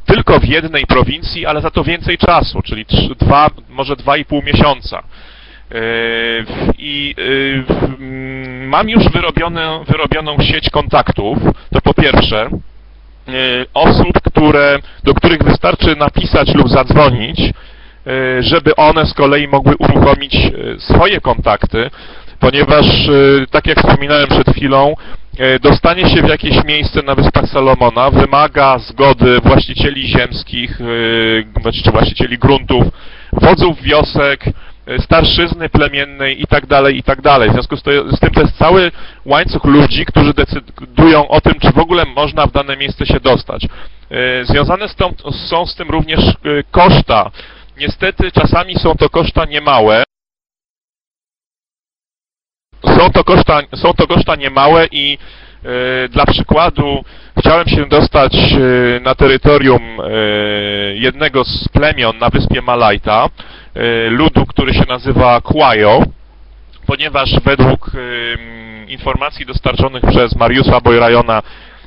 [0.04, 2.86] tylko w jednej prowincji, ale za to więcej czasu, czyli
[3.18, 5.02] dwa, może dwa i pół miesiąca.
[5.72, 5.78] E,
[6.78, 11.38] I e, mm, mam już wyrobioną, wyrobioną sieć kontaktów,
[11.72, 12.48] to po pierwsze, e,
[13.74, 17.52] osób, które, do których wystarczy napisać lub zadzwonić,
[18.40, 20.36] żeby one z kolei mogły uruchomić
[20.78, 21.90] swoje kontakty,
[22.40, 22.86] ponieważ,
[23.50, 24.94] tak jak wspominałem przed chwilą,
[25.60, 30.78] dostanie się w jakieś miejsce na Wyspach Salomona wymaga zgody właścicieli ziemskich,
[31.84, 32.84] czy właścicieli gruntów,
[33.32, 34.44] wodzów wiosek,
[34.98, 37.50] starszyzny plemiennej i tak dalej, i tak dalej.
[37.50, 38.92] W związku z, to, z tym to jest cały
[39.24, 43.64] łańcuch ludzi, którzy decydują o tym, czy w ogóle można w dane miejsce się dostać.
[44.10, 45.14] E, związane z tą,
[45.48, 46.34] są z tym również e,
[46.70, 47.30] koszta.
[47.78, 50.02] Niestety czasami są to koszta niemałe.
[52.84, 55.18] Są to koszta, są to koszta niemałe i
[56.10, 57.04] dla przykładu
[57.38, 58.32] chciałem się dostać
[59.00, 59.82] na terytorium
[60.94, 63.28] jednego z plemion na wyspie Malajta.
[63.74, 66.02] E, ludu, który się nazywa Kwajo,
[66.86, 67.90] ponieważ według
[68.88, 71.42] informacji dostarczonych przez Mariusza Bojrajona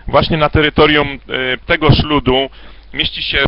[0.08, 1.18] właśnie na terytorium e,
[1.66, 2.50] tegoż ludu
[2.94, 3.46] mieści się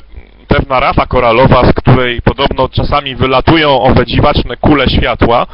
[0.48, 5.48] pewna rafa koralowa, z której podobno czasami wylatują owe dziwaczne kule światła.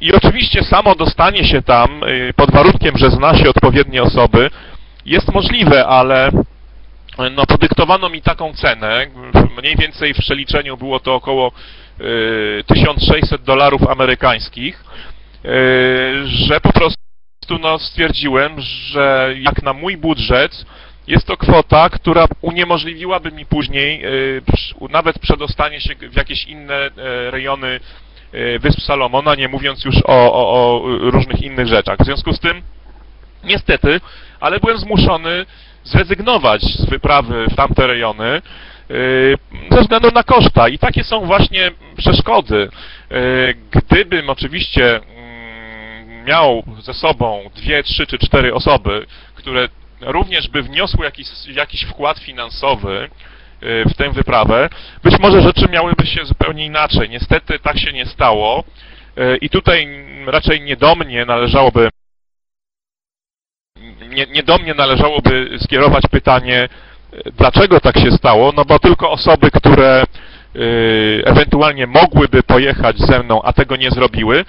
[0.00, 2.00] I oczywiście samo dostanie się tam,
[2.36, 4.50] pod warunkiem, że zna się odpowiednie osoby,
[5.06, 6.30] jest możliwe, ale
[7.18, 9.06] no, podyktowano mi taką cenę,
[9.62, 11.52] mniej więcej w przeliczeniu było to około
[12.00, 14.84] y, 1600 dolarów amerykańskich,
[15.44, 15.48] y,
[16.26, 16.98] że po prostu
[17.60, 20.64] no, stwierdziłem, że jak na mój budżet
[21.06, 24.42] jest to kwota, która uniemożliwiłaby mi później y,
[24.90, 26.90] nawet przedostanie się w jakieś inne y,
[27.30, 27.80] rejony y,
[28.60, 31.98] Wysp Salomona, nie mówiąc już o, o, o różnych innych rzeczach.
[31.98, 32.62] W związku z tym,
[33.44, 34.00] niestety,
[34.40, 35.46] ale byłem zmuszony
[35.84, 38.42] zrezygnować z wyprawy w tamte rejony
[38.88, 39.38] yy,
[39.70, 40.68] ze względu na koszta.
[40.68, 42.68] I takie są właśnie przeszkody.
[43.10, 49.68] Yy, gdybym oczywiście mm, miał ze sobą dwie, trzy czy cztery osoby, które
[50.00, 53.10] również by wniosły jakiś, jakiś wkład finansowy
[53.60, 54.68] w tę wyprawę,
[55.02, 57.10] być może rzeczy miałyby się zupełnie inaczej.
[57.10, 58.64] Niestety tak się nie stało
[59.40, 61.88] i tutaj raczej nie do mnie należałoby
[64.08, 66.68] nie, nie do mnie należałoby skierować pytanie,
[67.38, 70.04] dlaczego tak się stało, no bo tylko osoby, które
[70.56, 74.44] y, ewentualnie mogłyby pojechać ze mną, a tego nie zrobiły, y,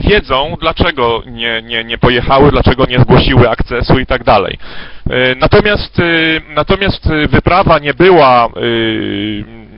[0.00, 4.58] wiedzą, dlaczego nie, nie, nie pojechały, dlaczego nie zgłosiły akcesu i tak dalej.
[5.10, 6.02] Y, natomiast,
[6.48, 8.48] natomiast wyprawa nie była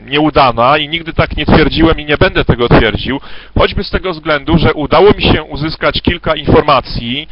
[0.06, 3.20] nieudana i nigdy tak nie twierdziłem i nie będę tego twierdził,
[3.58, 7.28] choćby z tego względu, że udało mi się uzyskać kilka informacji,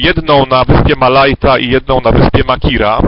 [0.00, 3.00] jedną na wyspie Malajta i jedną na wyspie Makira.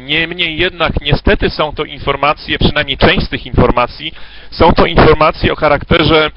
[0.00, 4.12] Niemniej jednak niestety są to informacje, przynajmniej część z tych informacji,
[4.50, 6.30] są to informacje o charakterze,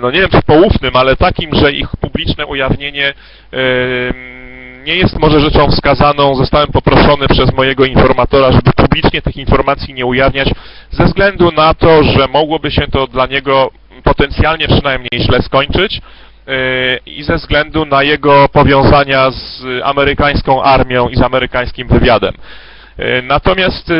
[0.00, 3.14] no nie wiem czy poufnym, ale takim, że ich publiczne ujawnienie
[4.86, 6.34] nie jest może rzeczą wskazaną.
[6.34, 10.48] Zostałem poproszony przez mojego informatora, żeby publicznie tych informacji nie ujawniać,
[10.90, 13.70] ze względu na to, że mogłoby się to dla niego
[14.04, 16.00] potencjalnie przynajmniej źle skończyć.
[16.48, 22.34] E, i ze względu na jego powiązania z amerykańską armią i z amerykańskim wywiadem.
[22.96, 23.92] E, natomiast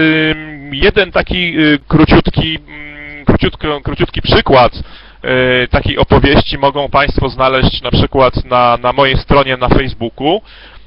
[0.72, 1.54] jeden taki
[1.88, 4.80] króciutki, mm, króciutki, króciutki przykład e,
[5.70, 10.42] takiej opowieści mogą Państwo znaleźć na przykład na, na mojej stronie na Facebooku.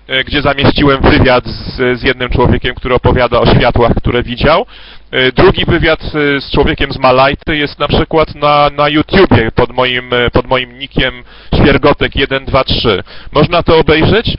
[0.08, 4.66] e, gdzie zamieściłem wywiad z, z jednym człowiekiem, który opowiada o światłach, które widział.
[5.12, 9.74] E, Drugi wywiad e, z człowiekiem z Malajty jest na przykład na, na YouTubie pod
[9.74, 11.24] moim, e, pod moim nickiem
[11.54, 13.04] Świergotek123.
[13.32, 14.38] Można to obejrzeć.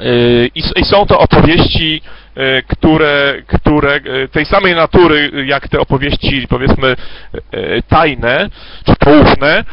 [0.00, 2.02] E, I, I są to opowieści,
[2.36, 6.96] e, które, które e, tej samej natury jak te opowieści powiedzmy
[7.88, 8.50] tajne
[8.86, 9.64] czy poufne,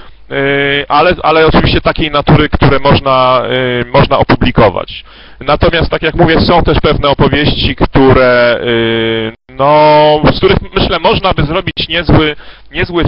[0.88, 3.42] ale, ale oczywiście takiej natury, które można,
[3.94, 5.04] można opublikować.
[5.40, 8.60] Natomiast, tak jak mówię, są też pewne opowieści, które,
[9.50, 12.36] no, z których myślę można by zrobić niezły,
[12.72, 13.04] niezły,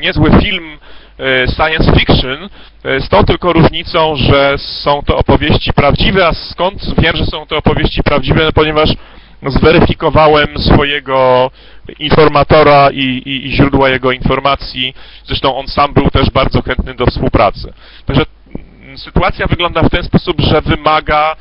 [0.00, 0.78] niezły film
[1.46, 2.48] science fiction,
[2.84, 7.46] e, z tą tylko różnicą, że są to opowieści prawdziwe, a skąd wiem, że są
[7.46, 8.90] to opowieści prawdziwe, no, ponieważ
[9.42, 11.50] zweryfikowałem swojego
[11.98, 14.94] informatora i, i, i źródła jego informacji,
[15.24, 17.72] zresztą on sam był też bardzo chętny do współpracy.
[18.06, 18.24] Także
[18.84, 21.36] mm, sytuacja wygląda w ten sposób, że wymaga,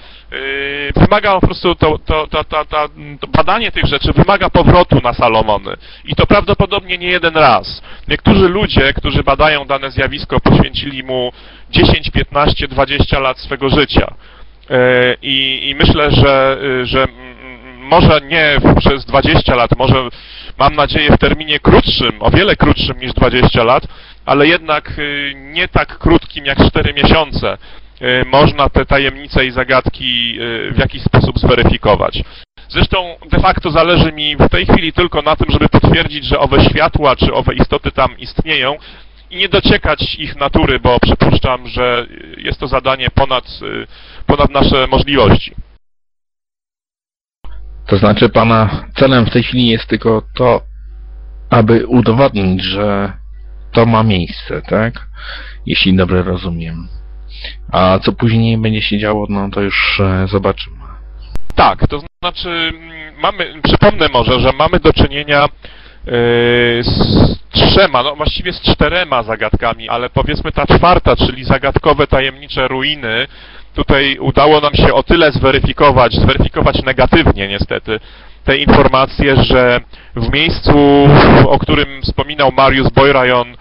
[0.96, 2.90] wymaga po prostu to, to, to, to,
[3.28, 5.76] badanie tych rzeczy wymaga powrotu na Salomony.
[6.06, 7.82] I to prawdopodobnie nie jeden raz.
[8.08, 11.32] Niektórzy ludzie, którzy badają dane zjawisko, poświęcili mu
[11.70, 14.14] 10, 15, 20 lat swego życia.
[14.70, 14.78] Yy,
[15.22, 17.08] I, i myślę, że, yy, że
[17.80, 19.96] może nie przez 20 lat, może
[20.60, 23.84] mam nadzieję w terminie krótszym, o wiele krótszym niż 20 lat,
[24.26, 24.94] ale jednak
[25.36, 27.58] nie tak krótkim jak 4 miesiące
[28.26, 32.24] można te tajemnice i zagadki y, w jakiś sposób zweryfikować.
[32.70, 36.64] Zresztą de facto zależy mi w tej chwili tylko na tym, żeby potwierdzić, że owe
[36.64, 38.76] światła czy owe istoty tam istnieją
[39.30, 43.88] i nie dociekać ich natury, bo przypuszczam, że y, jest to zadanie ponad, y,
[44.26, 45.56] ponad nasze możliwości.
[47.88, 50.62] To znaczy pana celem w tej chwili jest tylko to,
[51.50, 53.14] aby udowodnić, że
[53.72, 55.08] to ma miejsce, tak?
[55.66, 56.97] Jeśli dobrze rozumiem.
[57.72, 60.78] A co później będzie się działo, no to już e, zobaczymy.
[61.56, 65.50] Tak, to znaczy mm, mamy, przypomnę może, że mamy do czynienia e,
[66.84, 73.28] z trzema, no właściwie z czterema zagadkami, ale powiedzmy ta czwarta, czyli zagadkowe tajemnicze ruiny,
[73.74, 78.00] tutaj udało nam się o tyle zweryfikować, zweryfikować negatywnie niestety,
[78.44, 79.80] te informacje, że
[80.16, 81.08] w miejscu,
[81.48, 83.58] o którym wspominał Mariusz Boyrajon, e,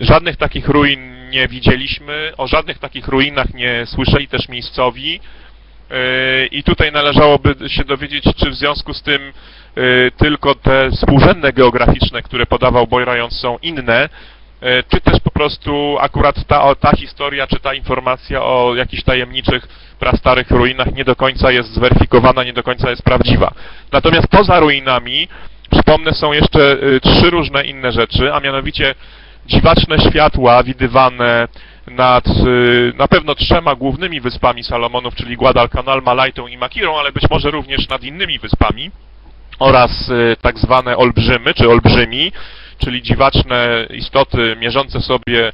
[0.00, 5.20] żadnych takich ruin nie widzieliśmy, o żadnych takich ruinach nie słyszeli też miejscowi.
[5.90, 9.32] Yy, I tutaj należałoby się dowiedzieć, czy w związku z tym
[9.76, 14.08] yy, tylko te współrzędne geograficzne, które podawał Boyrajon są inne,
[14.62, 19.68] yy, czy też po prostu akurat ta, ta historia, czy ta informacja o jakichś tajemniczych,
[19.98, 23.52] prastarych ruinach nie do końca jest zweryfikowana, nie do końca jest prawdziwa.
[23.92, 25.28] Natomiast poza ruinami,
[25.70, 28.94] przypomnę, są jeszcze yy, trzy różne inne rzeczy, a mianowicie
[29.46, 31.48] dziwaczne światła widywane
[31.86, 37.30] nad y, na pewno trzema głównymi wyspami Salomonów, czyli Guadalcanal, Malajtą i Makirą, ale być
[37.30, 38.90] może również nad innymi wyspami
[39.58, 42.32] oraz y, tak zwane olbrzymy, czy olbrzymi,
[42.78, 45.52] czyli dziwaczne istoty mierzące sobie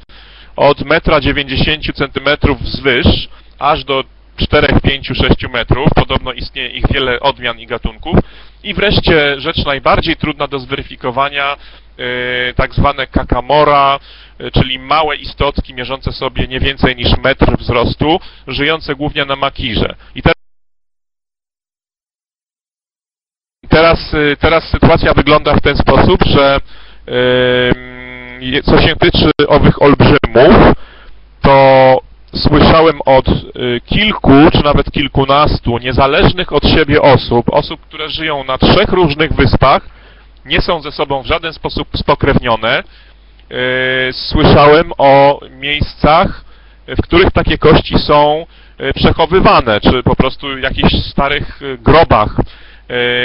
[0.55, 4.03] od 1,90 cm wzwyż aż do
[4.37, 5.89] 4, 5, 6 metrów.
[5.95, 8.19] Podobno istnieje ich wiele odmian i gatunków.
[8.63, 11.57] I wreszcie rzecz najbardziej trudna do zweryfikowania,
[11.97, 12.05] yy,
[12.55, 13.99] tak zwane kakamora,
[14.39, 19.95] yy, czyli małe istotki mierzące sobie nie więcej niż metr wzrostu, żyjące głównie na makirze.
[20.15, 20.31] I te
[23.69, 26.59] Teraz, y, teraz sytuacja wygląda w ten sposób, że
[28.41, 30.73] yy, co się tyczy owych olbrzymów,
[31.41, 31.97] to
[32.35, 38.57] słyszałem od y, kilku, czy nawet kilkunastu niezależnych od siebie osób, osób, które żyją na
[38.57, 39.89] trzech różnych wyspach,
[40.45, 42.83] nie są ze sobą w żaden sposób spokrewnione.
[43.51, 46.45] Y, Słyszałem o miejscach,
[46.87, 48.45] w których takie kości są
[48.81, 52.35] y, przechowywane, czy po prostu jakichś starych grobach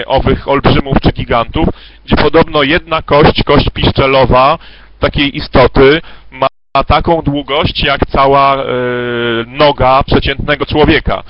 [0.06, 1.68] owych olbrzymów czy gigantów,
[2.04, 4.58] gdzie podobno jedna kość, kość piszczelowa
[4.98, 6.00] takiej istoty
[6.30, 6.46] ma
[6.76, 8.66] ma taką długość jak cała e,
[9.46, 11.22] noga przeciętnego człowieka.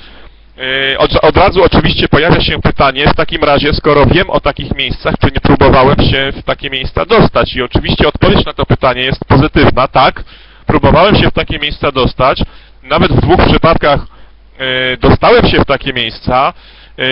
[0.93, 4.74] E, od, od razu oczywiście pojawia się pytanie, w takim razie, skoro wiem o takich
[4.74, 7.55] miejscach, czy nie próbowałem się w takie miejsca dostać?
[7.57, 10.24] I oczywiście odpowiedź na to pytanie jest pozytywna, tak.
[10.66, 12.43] Próbowałem się w takie miejsca dostać.
[12.82, 16.53] Nawet w dwóch przypadkach e, dostałem się w takie miejsca,
[16.99, 17.03] e,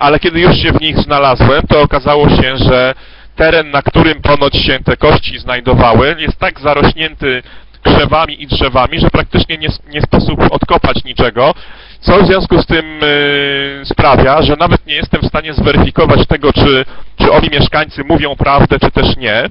[0.00, 2.94] ale kiedy już się w nich znalazłem, to okazało się, że
[3.36, 7.42] teren, na którym ponoć się te kości znajdowały, jest tak zarośnięty
[7.84, 11.54] krzewami i drzewami, że praktycznie nie, nie sposób odkopać niczego,
[12.00, 16.52] co w związku z tym yy, sprawia, że nawet nie jestem w stanie zweryfikować tego,
[16.52, 16.84] czy,
[17.18, 19.50] czy owi mieszkańcy mówią prawdę, czy też nie.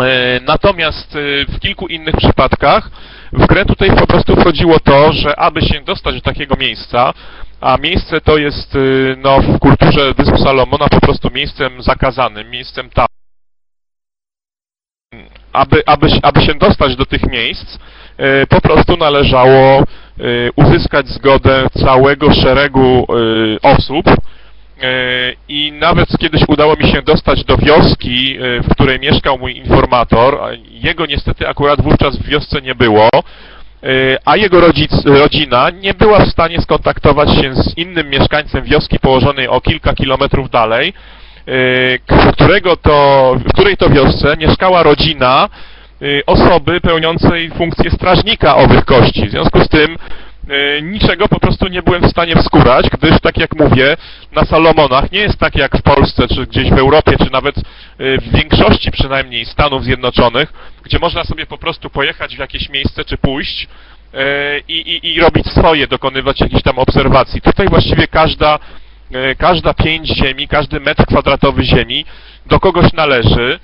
[0.00, 1.18] E, Natomiast e,
[1.52, 2.90] w kilku innych przypadkach
[3.32, 7.12] w grę tutaj po prostu wchodziło to, że aby się dostać do takiego miejsca,
[7.60, 8.78] a miejsce to jest
[9.16, 13.06] no, w kulturze Wysp Salomona po prostu miejscem zakazanym, miejscem tam.
[15.52, 17.78] Aby, aby, aby się dostać do tych miejsc,
[18.16, 19.84] e, po prostu należało e,
[20.56, 24.06] uzyskać zgodę całego szeregu e, osób,
[25.48, 30.38] I nawet kiedyś udało mi się dostać do wioski, w której mieszkał mój informator.
[30.70, 33.08] Jego niestety akurat wówczas w wiosce nie było,
[34.24, 39.48] a jego rodzic, rodzina nie była w stanie skontaktować się z innym mieszkańcem wioski położonej
[39.48, 40.94] o kilka kilometrów dalej,
[41.46, 45.48] w, którego to, w której to wiosce mieszkała rodzina
[46.02, 49.26] e, osoby pełniącej funkcję strażnika owych kości.
[49.26, 49.98] W związku z tym
[50.48, 53.96] e, niczego po prostu nie byłem w stanie wskórać, gdyż tak jak mówię,
[54.32, 57.54] na Salomonach nie jest tak jak w Polsce, czy gdzieś w Europie, czy nawet
[57.98, 60.52] w większości przynajmniej Stanów Zjednoczonych,
[60.84, 63.68] gdzie można sobie po prostu pojechać w jakieś miejsce, czy pójść
[64.68, 67.40] i, i, i robić swoje, dokonywać jakichś tam obserwacji.
[67.40, 68.58] Tutaj właściwie każda,
[69.38, 72.04] każda pięć ziemi, każdy metr kwadratowy ziemi
[72.46, 73.58] do kogoś należy,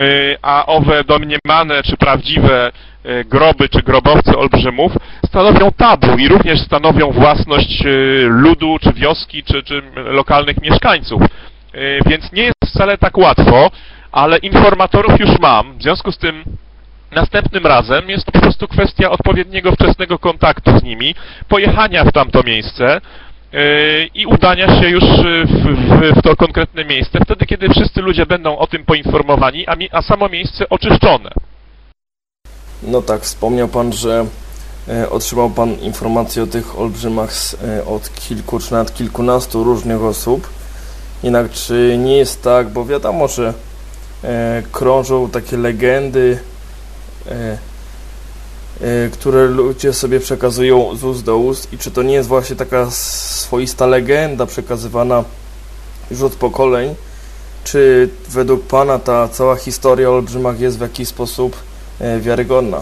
[0.00, 2.72] y, a owe domniemane czy prawdziwe
[3.06, 4.92] y, groby czy grobowce olbrzymów
[5.26, 7.82] stanowią tabu i również stanowią własność
[8.26, 11.22] ludu czy wioski czy, czy lokalnych mieszkańców.
[12.06, 13.70] Więc nie jest wcale tak łatwo,
[14.12, 15.78] ale informatorów już mam.
[15.78, 16.44] W związku z tym
[17.14, 21.14] Następnym razem jest to po prostu kwestia odpowiedniego wczesnego kontaktu z nimi,
[21.48, 23.00] pojechania w tamto miejsce
[24.14, 28.26] i udania się już yy, w, w, w to konkretne miejsce, wtedy kiedy wszyscy ludzie
[28.26, 31.30] będą o tym poinformowani, a, mi, a samo miejsce oczyszczone.
[32.82, 34.26] No tak, wspomniał Pan, że
[34.88, 37.30] e, otrzymał Pan informacje o tych olbrzymach
[37.64, 40.50] e, od kilku czy nawet kilkunastu różnych osób.
[41.22, 43.54] Jednak czy nie jest tak, bo wiadomo, że
[44.24, 46.38] e, krążą takie legendy,
[49.12, 52.90] które ludzie sobie przekazują z ust do ust i czy to nie jest właśnie taka
[52.90, 55.24] swoista legenda przekazywana
[56.10, 56.94] już od pokoleń,
[57.64, 61.56] czy według Pana ta cała historia o olbrzymach jest w jakiś sposób
[62.00, 62.80] e, wiarygodna?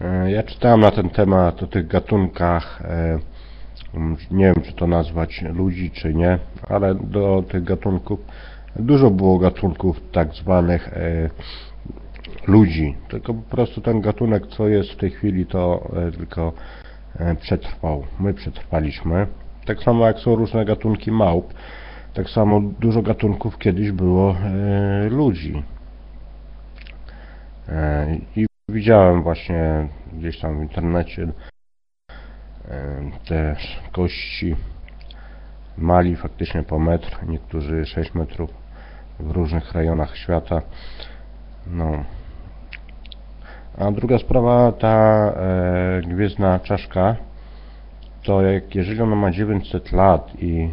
[0.00, 3.18] E, Ja czytałem na ten temat o tych gatunkach, e,
[4.30, 6.38] nie wiem czy to nazwać ludzi czy nie,
[6.68, 8.20] ale do tych gatunków
[8.76, 11.30] dużo było gatunków tak zwanych e,
[12.46, 16.52] ludzi, tylko po prostu ten gatunek co jest w tej chwili to e, tylko
[17.18, 19.26] e, przetrwał, my przetrwaliśmy.
[19.64, 21.54] Tak samo jak są różne gatunki małp,
[22.14, 25.62] tak samo dużo gatunków kiedyś było e, ludzi.
[28.36, 31.28] I widziałem właśnie gdzieś tam w internecie
[33.28, 33.56] te
[33.92, 34.56] kości
[35.78, 38.50] mali faktycznie po metr, niektórzy 6 metrów
[39.20, 40.62] w różnych rejonach świata.
[41.66, 42.04] No.
[43.78, 47.16] A druga sprawa, ta e, gwiezdna czaszka,
[48.22, 50.70] to jak jeżeli ona ma 900 lat i,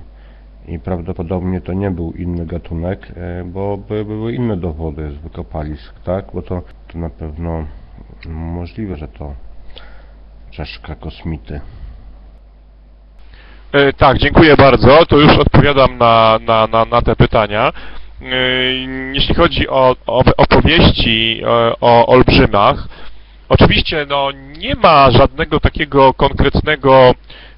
[0.67, 5.99] i prawdopodobnie to nie był inny gatunek, e, bo by były inne dowody z wykopalisk,
[5.99, 6.25] tak?
[6.33, 7.65] Bo to, to na pewno
[8.27, 9.33] możliwe, że to
[10.51, 11.61] czaszka kosmity.
[13.73, 15.05] E, Tak, dziękuję bardzo.
[15.05, 17.71] To już odpowiadam na, na, na, na te pytania.
[18.21, 18.25] E,
[19.13, 21.47] Jeśli chodzi o, o opowieści e,
[21.81, 22.87] o olbrzymach,
[23.49, 27.13] oczywiście no, nie ma żadnego takiego konkretnego,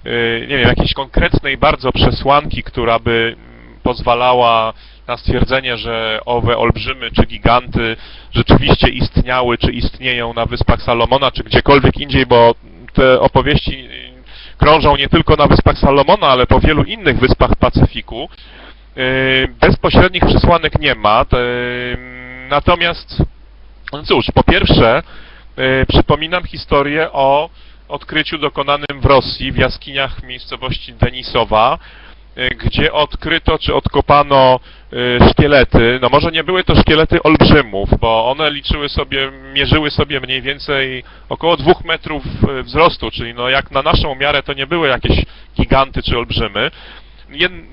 [0.06, 3.36] e, nie wiem, jakiejś konkretnej bardzo przesłanki, która by
[3.84, 4.74] pozwalała
[5.08, 7.98] na stwierdzenie, że owe olbrzymy czy giganty
[8.34, 12.56] rzeczywiście istniały, czy istnieją na Wyspach Salomona, czy gdziekolwiek indziej, bo
[12.94, 13.90] te opowieści
[14.58, 18.30] krążą nie tylko na Wyspach Salomona, ale po wielu innych wyspach Pacyfiku.
[18.98, 21.26] Y, Bezpośrednich przesłanek nie ma.
[21.26, 21.38] te-
[22.50, 23.24] Natomiast,
[23.94, 25.04] no cóż, po pierwsze,
[25.82, 27.50] y, przypominam historię o
[27.88, 31.80] odkryciu dokonanym w Rosji w jaskiniach miejscowości Denisowa,
[32.66, 34.60] gdzie odkryto czy odkopano
[35.32, 36.00] szkielety.
[36.02, 41.04] No może nie były to szkielety olbrzymów, bo one liczyły sobie, mierzyły sobie mniej więcej
[41.30, 42.24] około dwóch metrów
[42.64, 45.26] wzrostu, czyli no jak na naszą miarę to nie były jakieś
[45.58, 46.72] giganty czy olbrzymy.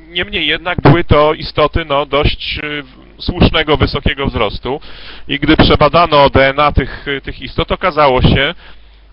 [0.09, 2.83] Niemniej jednak były to istoty no, dość y,
[3.23, 4.81] słusznego, wysokiego wzrostu.
[5.29, 8.55] I gdy przebadano DNA tych, tych istot, okazało się,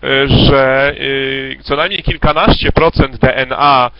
[0.04, 3.90] y, że y, co najmniej kilkanaście procent DNA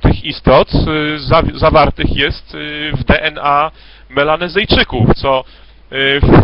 [0.00, 0.68] tych istot
[1.16, 2.56] za- zawartych jest
[2.92, 3.70] w DNA
[4.10, 5.44] melanezyjczyków, co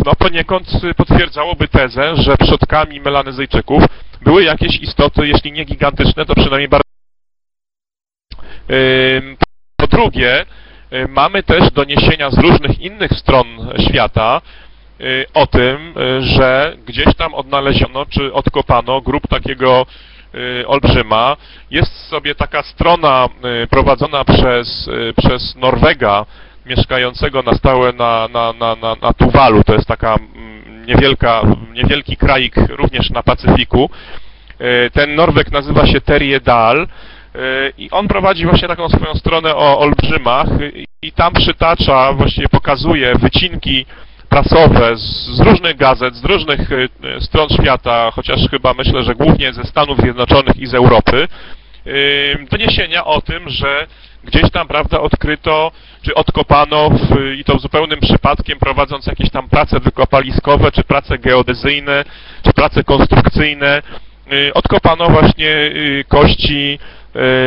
[0.07, 3.83] no, poniekąd potwierdzałoby tezę, że przodkami melanezyjczyków
[4.23, 6.89] były jakieś istoty, jeśli nie gigantyczne, to przynajmniej bardzo
[9.77, 10.47] Po drugie,
[10.93, 13.47] y, mamy też doniesienia z różnych innych stron
[13.89, 14.41] świata
[15.01, 19.87] y, o tym, y, że gdzieś tam odnaleziono czy odkopano grup takiego
[20.67, 21.37] olbrzyma.
[21.71, 23.29] Jest sobie taka strona
[23.71, 26.27] prowadzona przez, przez Norwega,
[26.67, 29.65] mieszkającego na stałe na, na, na, na, na Tuwalu.
[29.65, 31.43] To jest taka mm, niewielka,
[31.75, 33.91] niewielki kraik również na Pacyfiku.
[34.93, 36.89] Ten Norweg nazywa się Terje Dal y,
[37.79, 40.49] i on prowadzi właśnie taką swoją stronę o olbrzymach
[41.03, 43.87] i tam przytacza, właściwie pokazuje wycinki
[44.29, 46.89] prasowe z, różnych gazet, z różnych y,
[47.21, 51.29] stron świata, chociaż chyba myślę, że głównie ze Stanów Zjednoczonych i z Europy,
[52.51, 53.87] doniesienia o tym, że
[54.25, 55.73] gdzieś tam, prawda, odkryto,
[56.03, 62.05] czy odkopano w, i to zupełnym przypadkiem prowadząc jakieś tam prace wykopaliskowe, czy prace geodezyjne,
[62.45, 63.83] czy prace konstrukcyjne,
[64.33, 66.79] y, odkopano właśnie y, kości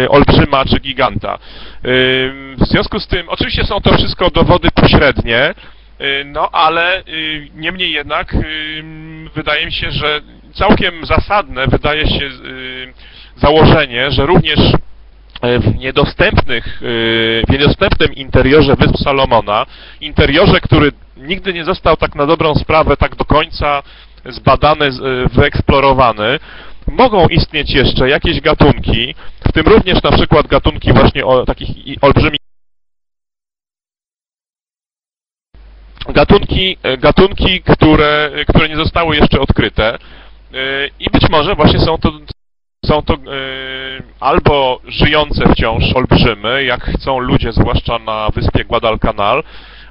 [0.10, 1.36] olbrzyma czy giganta.
[1.86, 5.54] Y, W związku z tym, oczywiście są to wszystko dowody pośrednie,
[6.02, 7.04] y, no ale
[7.56, 8.36] niemniej jednak
[9.36, 10.22] wydaje mi się, że
[10.54, 12.30] całkiem zasadne wydaje się
[13.36, 14.60] założenie, że również
[15.42, 16.78] e, w niedostępnych,
[17.48, 19.66] w niedostępnym interiorze Wysp Salomona,
[20.02, 23.84] interiorze, który nigdy nie został tak na dobrą sprawę tak do końca
[24.26, 24.90] zbadany,
[25.34, 26.40] wyeksplorowany,
[26.92, 29.16] mogą istnieć jeszcze jakieś gatunki,
[29.48, 31.70] w tym również na przykład gatunki właśnie o takich
[32.02, 32.42] olbrzymich
[36.10, 39.94] gatunki, e, gatunki które, które nie zostały jeszcze odkryte.
[39.94, 39.98] E,
[41.00, 42.12] i być może właśnie są to,
[42.86, 43.18] są to e,
[44.20, 49.44] albo żyjące wciąż olbrzymy, jak chcą ludzie, zwłaszcza na wyspie Guadalcanal,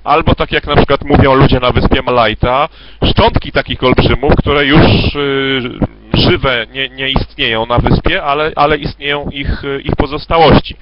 [0.04, 2.68] albo tak jak na przykład mówią ludzie na wyspie Malajta,
[3.04, 9.30] szczątki takich olbrzymów, które już e, żywe nie, nie istnieją na wyspie, ale, ale istnieją
[9.30, 10.76] ich, e, ich pozostałości.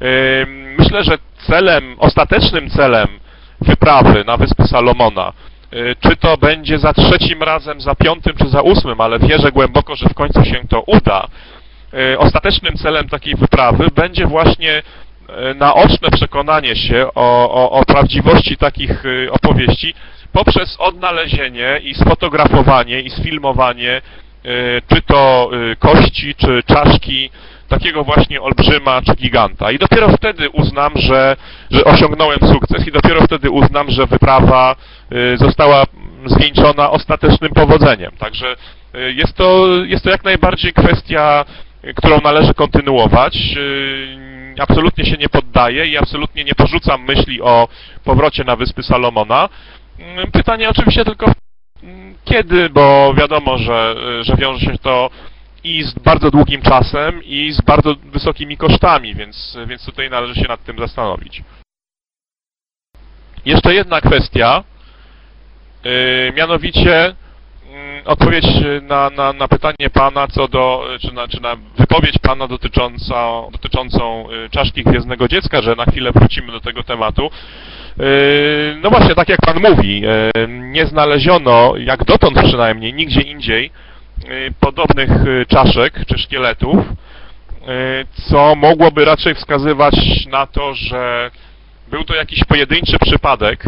[0.00, 3.08] E, Myślę, że celem, ostatecznym celem
[3.60, 5.32] wyprawy na wyspy Salomona,
[5.72, 9.96] y, czy to będzie za trzecim razem, za piątym czy za ósmym, ale wierzę głęboko,
[9.96, 11.28] że w końcu się to uda.
[11.94, 14.82] Y, Ostatecznym celem takiej wyprawy będzie właśnie
[15.54, 19.94] naoczne przekonanie się o, o, o prawdziwości takich opowieści
[20.32, 24.02] poprzez odnalezienie i sfotografowanie i sfilmowanie
[24.88, 27.30] czy to y, kości, czy czaszki
[27.68, 29.70] takiego właśnie olbrzyma czy giganta.
[29.70, 31.36] I dopiero wtedy uznam, że,
[31.70, 34.76] że osiągnąłem sukces i dopiero wtedy uznam, że wyprawa
[35.12, 35.84] y, została
[36.26, 38.12] zwieńczona ostatecznym powodzeniem.
[38.18, 38.56] Także
[39.14, 41.44] jest to, jest to jak najbardziej kwestia,
[41.96, 43.38] którą należy kontynuować.
[44.58, 47.68] Absolutnie się nie poddaję i absolutnie nie porzucam myśli o
[48.04, 49.48] powrocie na Wyspy Salomona.
[50.32, 51.32] Pytanie oczywiście tylko
[52.24, 55.10] kiedy, bo wiadomo, że, że wiąże się to
[55.64, 60.48] i z bardzo długim czasem, i z bardzo wysokimi kosztami, więc, więc tutaj należy się
[60.48, 61.42] nad tym zastanowić.
[63.44, 64.64] Jeszcze jedna kwestia,
[65.84, 67.14] yy, mianowicie
[67.70, 68.46] mm, odpowiedź
[68.82, 72.48] na, na, na pytanie Pana co do, czy na, czy na wypowiedź Pana
[73.52, 77.30] dotyczącą y, czaszki Gwiezdnego Dziecka, że na chwilę wrócimy do tego tematu.
[77.96, 83.70] Yy, No właśnie, tak jak Pan mówi, yy, nie znaleziono, jak dotąd przynajmniej, nigdzie indziej,
[84.24, 85.10] y, podobnych
[85.48, 86.76] czaszek czy szkieletów,
[88.12, 91.30] co mogłoby raczej wskazywać na to, że
[91.90, 93.64] był to jakiś pojedynczy przypadek,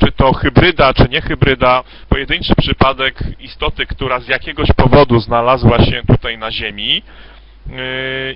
[0.00, 6.02] czy to hybryda, czy nie hybryda, pojedynczy przypadek istoty, która z jakiegoś powodu znalazła się
[6.06, 7.02] tutaj na Ziemi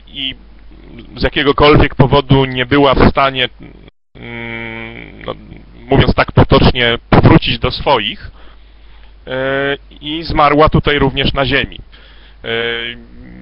[0.06, 0.34] i
[1.16, 3.48] z jakiegokolwiek powodu nie była w stanie,
[4.14, 4.59] mm,
[5.26, 5.34] no,
[5.90, 8.30] mówiąc tak potocznie, powrócić do swoich,
[9.26, 11.78] E, i zmarła tutaj również na ziemi.
[12.44, 12.48] E,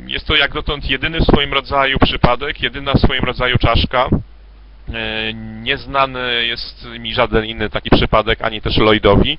[0.06, 4.08] Jest to jak dotąd jedyny w swoim rodzaju przypadek, jedyna w swoim rodzaju czaszka.
[4.08, 5.32] E,
[5.62, 9.38] Nieznany jest mi żaden inny taki przypadek, ani też Lloydowi,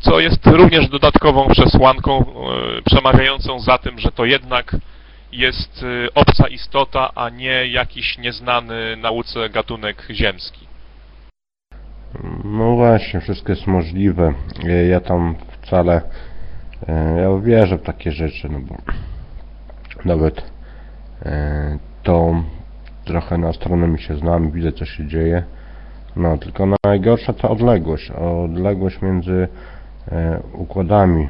[0.00, 2.24] co jest również dodatkową przesłanką
[2.84, 4.76] przemawiającą za tym, że to jednak
[5.32, 10.65] jest obca istota, a nie jakiś nieznany nauce gatunek ziemski.
[12.44, 14.32] No właśnie, wszystko jest możliwe.
[14.90, 16.02] Ja, tam wcale...
[16.88, 18.76] e, Ja wierzę w takie rzeczy, no bo
[20.04, 20.42] nawet
[21.22, 22.34] e, to
[23.04, 25.42] trochę na astronomii się znam, widzę co się dzieje.
[26.16, 28.10] No, tylko najgorsza ta odległość.
[28.10, 29.48] Odległość między
[30.12, 31.28] e, układami,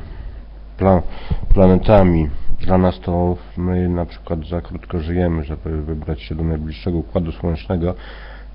[0.77, 1.03] pla,
[1.55, 2.29] planetami.
[2.61, 7.33] Dla nas to my na przykład za krótko żyjemy, żeby wybrać się do najbliższego układu
[7.33, 7.95] słonecznego.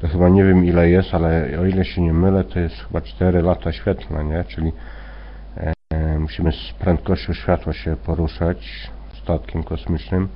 [0.01, 3.01] To chyba nie wiem ile jest, ale o ile się nie mylę, to jest chyba
[3.01, 4.43] 4 lata świetlne, nie?
[4.43, 4.71] Czyli
[5.57, 8.89] e, musimy z prędkością światła się poruszać
[9.23, 10.27] statkiem kosmicznym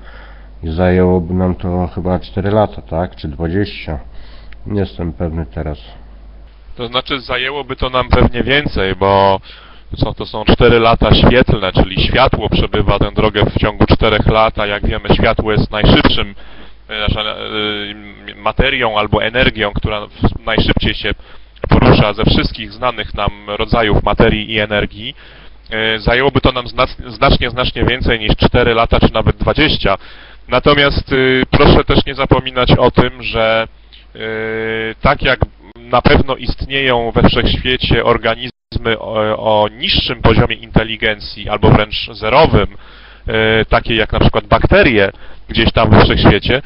[0.63, 3.15] i zajęłoby nam to chyba 4 lata, tak?
[3.15, 3.99] Czy 20.
[4.65, 5.77] Nie jestem pewny teraz.
[6.75, 9.39] To znaczy zajęłoby to nam pewnie więcej, bo
[9.97, 14.59] co to są 4 lata świetlne, czyli światło przebywa tę drogę w ciągu 4 lat,
[14.59, 16.35] a jak wiemy światło jest najszybszym
[16.87, 20.07] znaczy, e, materią albo energią, która
[20.45, 21.11] najszybciej się
[21.69, 25.15] porusza ze wszystkich znanych nam rodzajów materii i energii.
[25.71, 29.97] E, Zajęłoby to nam znac- znacznie, znacznie więcej niż 4 lata, czy nawet 20.
[30.47, 33.67] Natomiast y, proszę też nie zapominać o tym, że
[34.15, 34.19] y,
[35.01, 35.39] tak jak
[35.77, 42.67] na pewno istnieją we wszechświecie organizmy o, o niższym poziomie inteligencji albo wręcz zerowym,
[43.61, 45.11] y, takie jak na przykład bakterie
[45.49, 46.61] gdzieś tam we wszechświecie,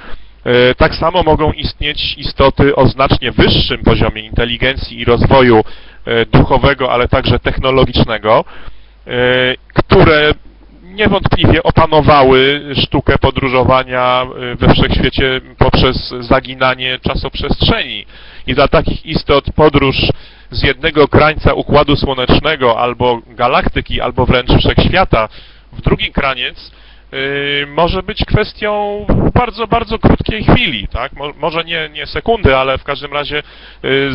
[0.72, 6.92] y, tak samo mogą istnieć istoty o znacznie wyższym poziomie inteligencji i rozwoju y, duchowego,
[6.92, 8.46] ale także technologicznego,
[9.08, 9.12] y,
[9.74, 10.32] które
[10.84, 14.26] niewątpliwie opanowały sztukę podróżowania
[14.60, 18.06] we wszechświecie poprzez zaginanie czasoprzestrzeni.
[18.48, 19.96] I dla takich istot podróż
[20.52, 25.30] z jednego krańca Układu Słonecznego albo galaktyki, albo wręcz wszechświata
[25.74, 26.72] w drugi kraniec
[27.68, 31.14] może być kwestią bardzo, bardzo krótkiej chwili, tak?
[31.14, 33.42] Mo, może nie, nie sekundy, ale w każdym razie y,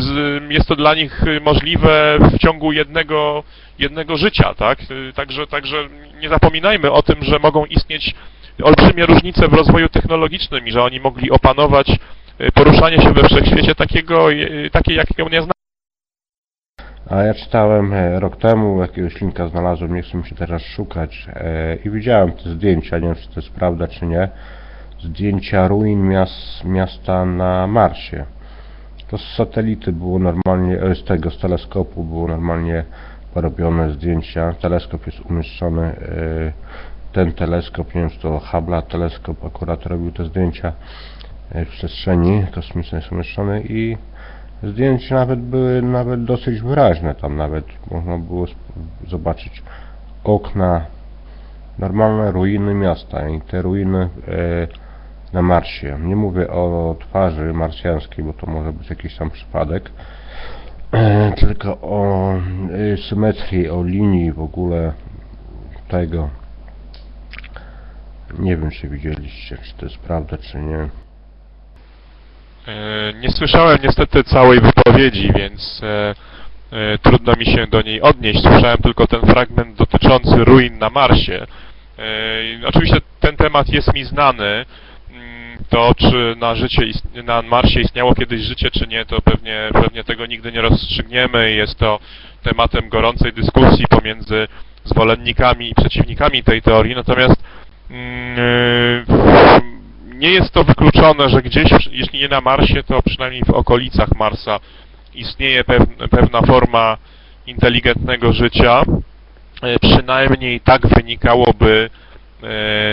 [0.01, 3.43] z, jest to dla nich możliwe w ciągu jednego,
[3.79, 4.79] jednego życia, tak?
[4.91, 5.77] Y, Także, także
[6.21, 8.15] nie zapominajmy o tym, że mogą istnieć
[8.63, 11.87] olbrzymie różnice w rozwoju technologicznym i że oni mogli opanować
[12.53, 14.27] poruszanie się we wszechświecie takiego,
[14.71, 15.54] takie, jakiego nie znamy.
[17.09, 21.27] A ja czytałem e, rok temu, jakiegoś linka znalazłem, nie chcę mi się teraz szukać
[21.33, 24.29] e, i widziałem te zdjęcia, nie wiem czy to jest prawda czy nie,
[25.03, 28.25] zdjęcia ruin miast, miasta na Marsie.
[29.07, 32.83] To z satelity było normalnie, e, z tego, z teleskopu było normalnie
[33.33, 34.53] porobione zdjęcia.
[34.53, 35.95] Teleskop jest umieszczony,
[37.13, 40.73] ten teleskop, nie wiem czy to Hubble teleskop akurat robił te zdjęcia
[41.51, 43.97] w przestrzeni kosmicznej są umieszczone i
[44.63, 48.45] Zdjęcia nawet były nawet dosyć wyraźne, tam nawet można było
[49.07, 49.63] zobaczyć
[50.23, 50.85] okna,
[51.79, 54.67] normalne ruiny miasta i te ruiny e,
[55.33, 55.97] na Marsie.
[55.99, 59.91] Nie mówię o twarzy marsjańskiej, bo to może być jakiś tam przypadek,
[60.91, 64.93] e, tylko o e, symetrii, o linii w ogóle
[65.87, 66.29] tego.
[68.39, 70.89] Nie wiem, czy widzieliście, czy to jest prawda, czy nie.
[72.67, 76.15] E, Nie słyszałem niestety całej wypowiedzi, więc e,
[76.71, 78.41] e, trudno mi się do niej odnieść.
[78.41, 81.47] Słyszałem tylko ten fragment dotyczący ruin na Marsie.
[82.65, 84.65] Oczywiście ten temat jest mi znany.
[85.11, 86.81] Mm, To, czy na, życie,
[87.23, 91.51] na Marsie istniało kiedyś życie, czy nie, to pewnie, pewnie tego nigdy nie rozstrzygniemy.
[91.51, 91.99] Jest to
[92.43, 94.47] tematem gorącej dyskusji pomiędzy
[94.83, 96.95] zwolennikami i przeciwnikami tej teorii.
[96.95, 97.43] Natomiast
[97.91, 99.05] mm,
[100.25, 104.59] nie jest to wykluczone, że gdzieś, jeśli nie na Marsie, to przynajmniej w okolicach Marsa
[105.15, 106.97] istnieje pew- pewna forma
[107.47, 108.83] inteligentnego życia.
[109.61, 112.47] E, Przynajmniej tak wynikałoby e,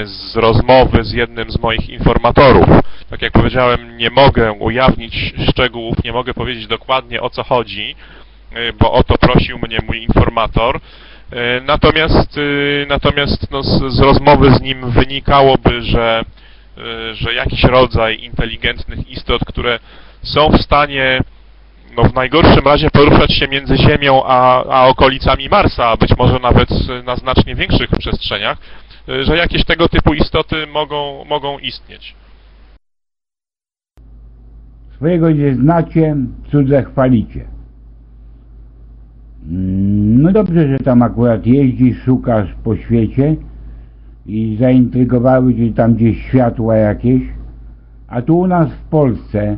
[0.06, 2.68] z rozmowy z jednym z moich informatorów.
[3.10, 7.94] Tak jak powiedziałem, nie mogę ujawnić szczegółów, nie mogę powiedzieć dokładnie o co chodzi,
[8.52, 10.80] e, bo o to prosił mnie mój informator.
[11.66, 12.38] Natomiast,
[12.88, 16.24] natomiast no, z, z rozmowy z nim wynikałoby, że
[17.12, 19.78] że jakiś rodzaj inteligentnych istot, które
[20.22, 21.20] są w stanie
[21.96, 26.38] no w najgorszym razie poruszać się między Ziemią a, a okolicami Marsa, a być może
[26.38, 26.68] nawet
[27.04, 28.58] na znacznie większych przestrzeniach,
[29.08, 32.14] y, że jakieś tego typu istoty mogą, mogą istnieć.
[34.96, 36.16] Swojego nie znacie,
[36.50, 37.44] cudze chwalicie.
[39.48, 43.36] Mm, No dobrze, że tam akurat jeździsz, szukasz po świecie
[44.26, 47.22] i zaintrygowały cię tam gdzieś światła jakieś,
[48.08, 49.56] a tu u nas w Polsce,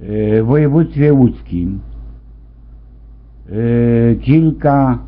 [0.00, 1.80] yy, w województwie łódzkim,
[3.48, 4.98] yy, kilka,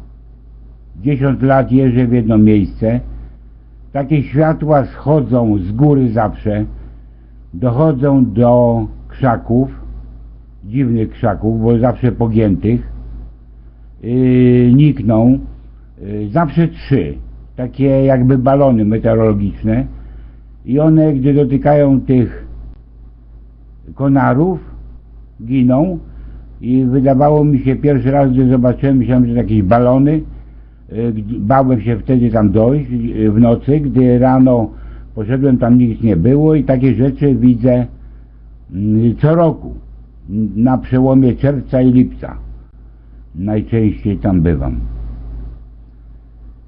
[1.00, 3.00] dziesiąt lat jeżdżę w jedno miejsce,
[3.92, 6.64] takie światła schodzą z góry zawsze,
[7.54, 9.80] dochodzą do krzaków,
[10.64, 12.92] dziwnych krzaków, bo zawsze pogiętych,
[14.02, 15.38] yy, nikną,
[16.00, 17.14] yy, zawsze trzy,
[17.62, 19.86] takie jakby balony meteorologiczne.
[20.64, 22.46] I one, gdy dotykają tych
[23.94, 24.58] konarów,
[25.44, 25.98] giną.
[26.60, 30.22] I wydawało mi się pierwszy raz, gdy zobaczyłem, myślałem, że to jakieś balony,
[31.14, 34.70] gdy- bałem się wtedy tam dojść yy, w nocy, gdy rano
[35.14, 36.54] poszedłem, tam nic nie było.
[36.54, 37.86] I takie rzeczy widzę
[38.72, 39.74] mm, co roku,
[40.56, 42.36] na przełomie czerwca i lipca.
[43.34, 44.80] Najczęściej tam bywam.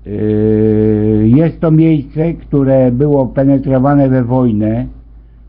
[0.07, 4.87] Yy, Jest to miejsce, które było penetrowane we wojnę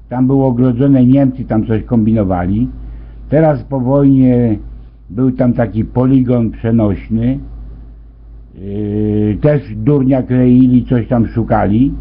[0.09, 2.69] Tam było ogrodzone Niemcy, tam coś kombinowali.
[3.29, 4.57] Teraz po wojnie
[5.09, 7.39] był tam taki poligon przenośny.
[8.55, 11.93] Yy, też durnia kleili, coś tam szukali.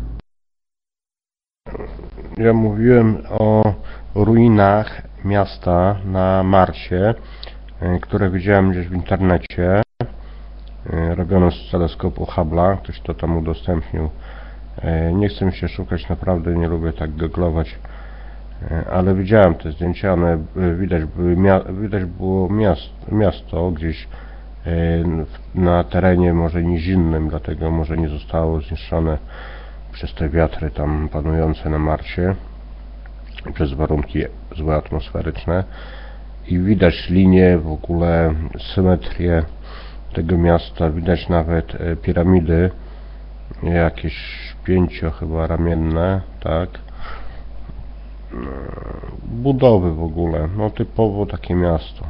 [2.36, 3.74] Ja mówiłem o
[4.14, 7.14] ruinach miasta na Marsie,
[7.82, 9.82] y, które widziałem gdzieś w internecie,
[10.86, 14.04] y, robione z teleskopu Hubble'a, ktoś to tam udostępnił.
[15.08, 17.78] Y, Nie chcę mi się szukać, naprawdę nie lubię tak googlować,
[18.62, 20.38] y, ale widziałem te zdjęcia, one
[20.78, 21.02] widać,
[21.80, 24.08] widać było miast, miasto gdzieś
[25.54, 29.18] na terenie może nizinnym, dlatego może nie zostało zniszczone
[29.92, 32.34] przez te wiatry tam panujące na Marsie
[33.54, 34.24] przez warunki
[34.56, 35.64] złe atmosferyczne.
[36.48, 38.34] I widać linię, w ogóle
[38.74, 39.42] symetrię
[40.14, 42.70] tego miasta, widać nawet e, piramidy
[43.62, 44.14] jakieś
[44.64, 46.68] pięcio chyba ramienne, tak
[48.34, 48.36] E,
[49.22, 52.06] budowy w ogóle, no typowo takie miasto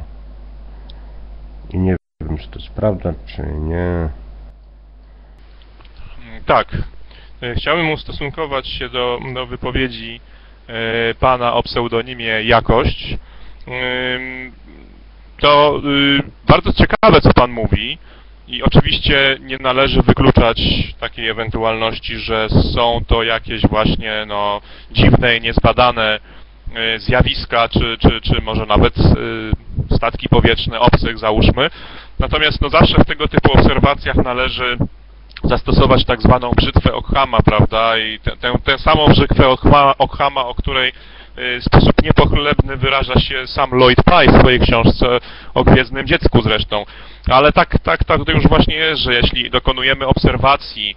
[1.73, 4.09] i nie wiem czy to jest prawda czy nie
[6.45, 6.77] Tak.
[7.41, 10.19] E, Chciałbym ustosunkować się do, do wypowiedzi
[10.67, 13.17] e, pana o pseudonimie Jakość.
[15.39, 17.97] To y, bardzo ciekawe, co pan mówi
[18.47, 20.61] i oczywiście nie należy wykluczać
[20.99, 24.61] takiej ewentualności, że są to jakieś właśnie no,
[24.91, 26.19] dziwne i niezbadane
[26.95, 31.69] y, zjawiska, czy, czy, czy może nawet y, statki powietrzne obcych, załóżmy.
[32.19, 34.77] Natomiast no, zawsze w tego typu obserwacjach należy
[35.43, 37.97] zastosować tak zwaną brzytwę Ockhama, prawda?
[37.97, 38.19] I
[38.63, 39.47] tę, samą brzytwę
[39.97, 40.91] Ockhama, o której
[41.37, 45.19] w sposób niepochlebny wyraża się sam Lloyd Pye w swojej książce
[45.53, 46.85] o Gwiezdnym Dziecku zresztą.
[47.27, 50.95] Ale tak, tak, tak to już właśnie jest, że jeśli dokonujemy obserwacji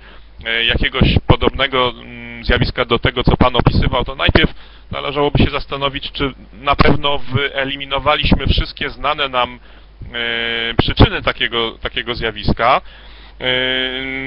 [0.61, 4.55] y, jakiegoś podobnego mm, zjawiska do tego, co Pan opisywał, to najpierw
[4.91, 9.61] należałoby się zastanowić, czy na pewno wyeliminowaliśmy wszystkie znane nam
[10.71, 12.81] y, przyczyny takiego, takiego zjawiska,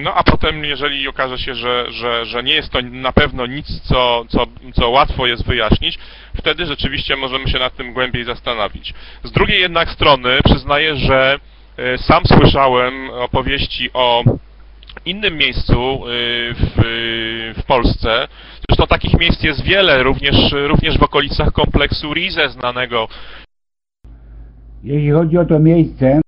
[0.04, 3.82] No a potem, jeżeli okaże się, że, że, że nie jest to na pewno nic,
[3.82, 6.00] co, co, co łatwo jest wyjaśnić,
[6.36, 8.94] wtedy rzeczywiście możemy się nad tym głębiej zastanowić.
[9.24, 11.40] Z drugiej jednak strony przyznaję, że
[11.78, 14.24] yy, sam słyszałem opowieści o
[15.06, 16.74] innym miejscu yy, w,
[17.58, 18.28] w Polsce.
[18.70, 23.08] Zresztą takich miejsc jest wiele, również, również w okolicach kompleksu Rize znanego.
[24.84, 26.22] Jeśli chodzi o to miejsce,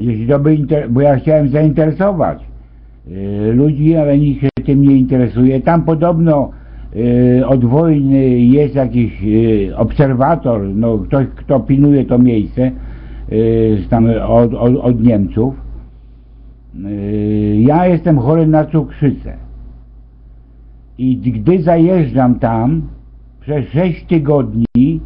[0.00, 0.58] jeśli to by
[0.90, 2.46] bo ja chciałem zainteresować
[3.08, 5.60] y, ludzi, ale nikt się tym nie interesuje.
[5.60, 6.50] Tam podobno
[6.96, 12.70] y, od wojny jest jakiś y, obserwator, no ktoś, kto pilnuje to miejsce
[13.90, 15.54] tam od, od, od Niemców.
[17.58, 19.36] Ja jestem chory na cukrzycę.
[20.98, 22.82] I gdy zajeżdżam tam,
[23.40, 25.00] przez 6 tygodni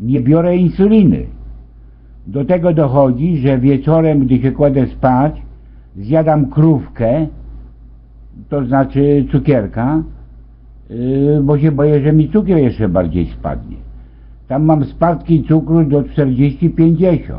[0.00, 1.26] nie biorę insuliny.
[2.28, 5.42] Do tego dochodzi, że wieczorem, gdy się kładę spać,
[5.96, 7.26] zjadam krówkę,
[8.48, 10.02] to znaczy cukierka,
[10.90, 13.76] yy, bo się boję, że mi cukier jeszcze bardziej spadnie.
[14.48, 17.34] Tam mam spadki cukru do 40-50.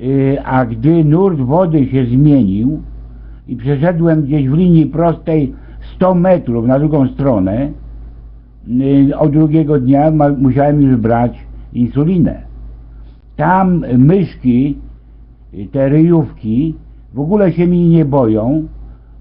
[0.00, 2.82] Yy, a gdy nurt wody się zmienił
[3.48, 5.54] i przeszedłem gdzieś w linii prostej
[5.94, 7.70] 100 metrów na drugą stronę,
[8.66, 11.32] yy, od drugiego dnia musiałem już brać
[11.72, 12.49] insulinę
[13.40, 14.78] tam myszki,
[15.72, 16.74] te ryjówki,
[17.14, 18.68] w ogóle się mi nie boją.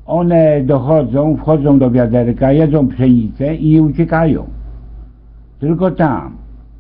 [0.05, 4.43] One dochodzą, wchodzą do wiaderka, jedzą pszenicę i nie uciekają.
[5.59, 6.38] Tylko tam.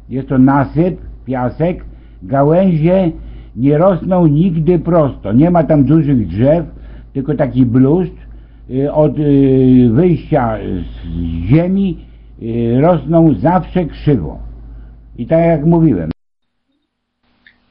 [0.09, 1.85] Jest to nasyp, piasek,
[2.23, 3.11] gałęzie
[3.55, 5.33] nie rosną nigdy prosto.
[5.33, 6.65] Nie ma tam dużych drzew,
[7.13, 8.19] tylko taki bluszcz.
[8.69, 11.07] Y, Od y, wyjścia z
[11.47, 11.97] ziemi
[12.41, 14.37] y, rosną zawsze krzywo.
[15.17, 16.09] I tak jak mówiłem,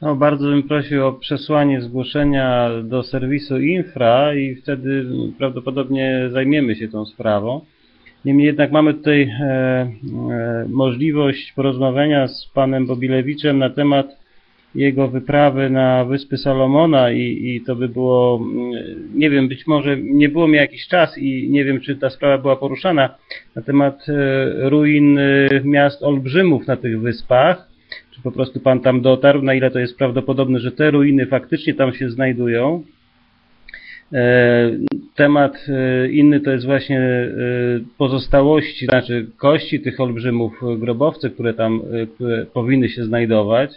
[0.01, 5.05] No, bardzo bym prosił o przesłanie zgłoszenia do serwisu Infra i wtedy
[5.37, 7.61] prawdopodobnie zajmiemy się tą sprawą.
[8.25, 9.89] Niemniej jednak mamy tutaj e, e,
[10.69, 14.19] możliwość porozmawiania z panem Bobilewiczem na temat
[14.75, 18.71] jego wyprawy na Wyspy Salomona i, i to by było, mm,
[19.15, 22.37] nie wiem, być może nie było mi jakiś czas i nie wiem, czy ta sprawa
[22.37, 23.15] była poruszana
[23.55, 27.69] na temat e, ruin e, miast olbrzymów na tych wyspach
[28.19, 31.73] czy po prostu pan tam dotarł, na ile to jest prawdopodobne, że te ruiny faktycznie
[31.73, 32.83] tam się znajdują.
[34.13, 34.71] E,
[35.15, 37.29] Temat e, inny to jest właśnie e,
[37.97, 41.81] pozostałości, znaczy kości tych olbrzymów grobowce, które tam
[42.53, 43.71] powinny się znajdować.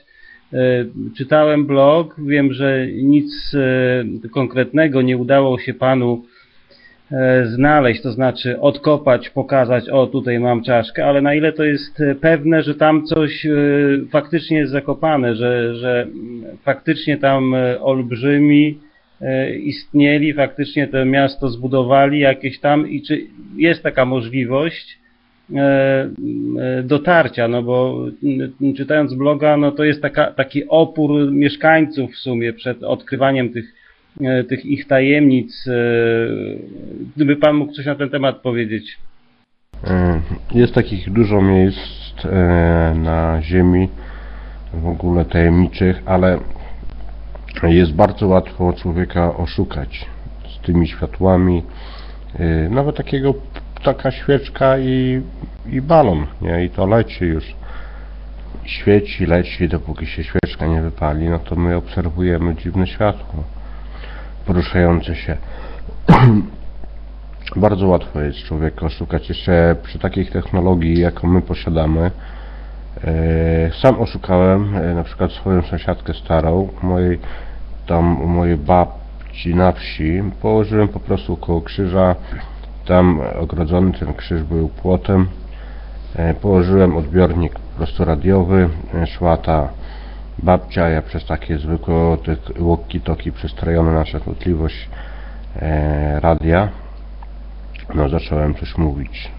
[1.16, 3.52] Czytałem blog, wiem, że nic
[4.30, 6.24] konkretnego nie udało się panu
[7.44, 12.14] znaleźć, to znaczy odkopać, pokazać, o tutaj mam czaszkę, ale na ile to jest e,
[12.14, 13.50] pewne, że tam coś e,
[14.10, 16.06] faktycznie jest zakopane, że, że
[16.64, 18.78] faktycznie tam e, olbrzymi
[19.20, 24.98] e, istnieli, faktycznie to miasto zbudowali jakieś tam i czy jest taka możliwość
[25.54, 28.06] e, e, dotarcia, no bo
[28.76, 33.81] czytając bloga, no to jest taka, taki opór mieszkańców w sumie przed odkrywaniem tych, e,
[34.48, 35.64] tych ich tajemnic.
[35.68, 35.72] e,
[37.16, 38.98] Gdyby Pan mógł coś na ten temat powiedzieć.
[39.84, 40.20] E,
[40.54, 43.88] Jest takich dużo miejsc e, na Ziemi,
[44.74, 46.38] w ogóle tajemniczych, ale
[47.62, 50.06] jest bardzo łatwo człowieka oszukać
[50.48, 51.62] z tymi światłami.
[52.38, 53.34] E, Nawet takiego,
[53.84, 55.22] taka świeczka i,
[55.72, 56.64] i balon, nie?
[56.64, 57.54] I to leci już.
[58.64, 63.44] Świeci, leci, dopóki się świeczka nie wypali, no to my obserwujemy dziwne światło
[64.46, 65.36] poruszające się.
[67.56, 72.10] Bardzo łatwo jest człowieka oszukać, jeszcze przy takich technologii, jaką my posiadamy.
[73.04, 77.18] E, Sam oszukałem e, na przykład swoją sąsiadkę starą, mojej,
[77.86, 80.22] tam u mojej babci na wsi.
[80.42, 82.14] Położyłem po prostu koło krzyża,
[82.86, 85.28] tam ogrodzony ten krzyż był płotem.
[86.16, 88.68] E, Położyłem odbiornik po prostu radiowy,
[89.06, 89.68] szła ta
[90.38, 92.16] babcia, ja przez takie zwykłe
[92.58, 94.88] walkie-talkie przestrojone na częstotliwość
[95.56, 96.68] e, radia
[97.94, 99.30] no zacząłem coś mówić.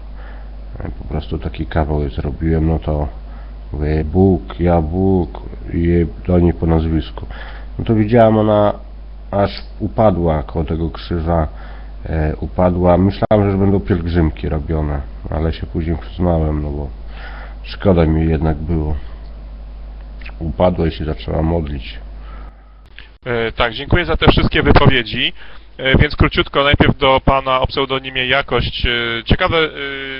[0.80, 3.08] E, Po prostu taki kawał zrobiłem, no to
[3.72, 5.42] mówię Bóg, ja Bóg
[5.72, 7.26] i do niej po nazwisku.
[7.78, 8.72] No to widziałem ona
[9.30, 11.48] aż upadła koło tego krzyża,
[12.06, 12.98] e, upadła.
[12.98, 16.88] Myślałem, że będą pielgrzymki robione, ale się później przyznałem, no bo
[17.62, 18.94] szkoda mi jednak było.
[20.38, 21.98] Upadła i się zaczęła modlić.
[23.26, 25.32] E, Tak, dziękuję za te wszystkie wypowiedzi.
[25.78, 28.86] E, Więc króciutko, najpierw do Pana o pseudonimie Jakość.
[28.86, 29.68] E, Ciekawe,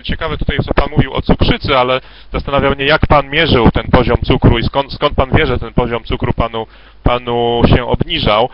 [0.02, 2.00] ciekawe tutaj, co Pan mówił o cukrzycy, ale
[2.32, 5.72] zastanawia mnie, jak Pan mierzył ten poziom cukru i skąd, skąd Pan wie, że ten
[5.72, 6.66] poziom cukru Panu,
[7.02, 8.48] panu się obniżał.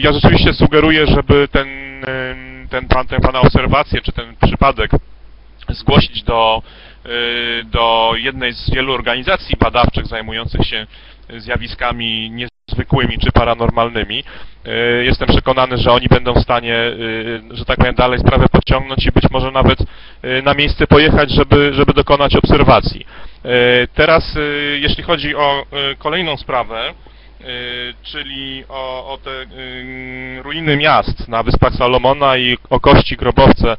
[0.00, 1.68] Ja rzeczywiście sugeruję, żeby ten,
[2.70, 4.90] ten, pan, ten Pana obserwację, czy ten przypadek
[5.68, 6.62] zgłosić do,
[7.64, 10.86] do jednej z wielu organizacji badawczych zajmujących się
[11.38, 14.24] zjawiskami niezwykłymi czy paranormalnymi.
[14.66, 19.06] Y, Jestem przekonany, że oni będą w stanie, y, że tak powiem, dalej sprawę podciągnąć
[19.06, 23.06] i być może nawet y, na miejsce pojechać, żeby, żeby dokonać obserwacji.
[23.44, 26.90] Y, Teraz, y, jeśli chodzi o y, kolejną sprawę,
[27.40, 27.44] y,
[28.02, 33.76] czyli o, o te y, ruiny miast na Wyspach Salomona i o kości grobowce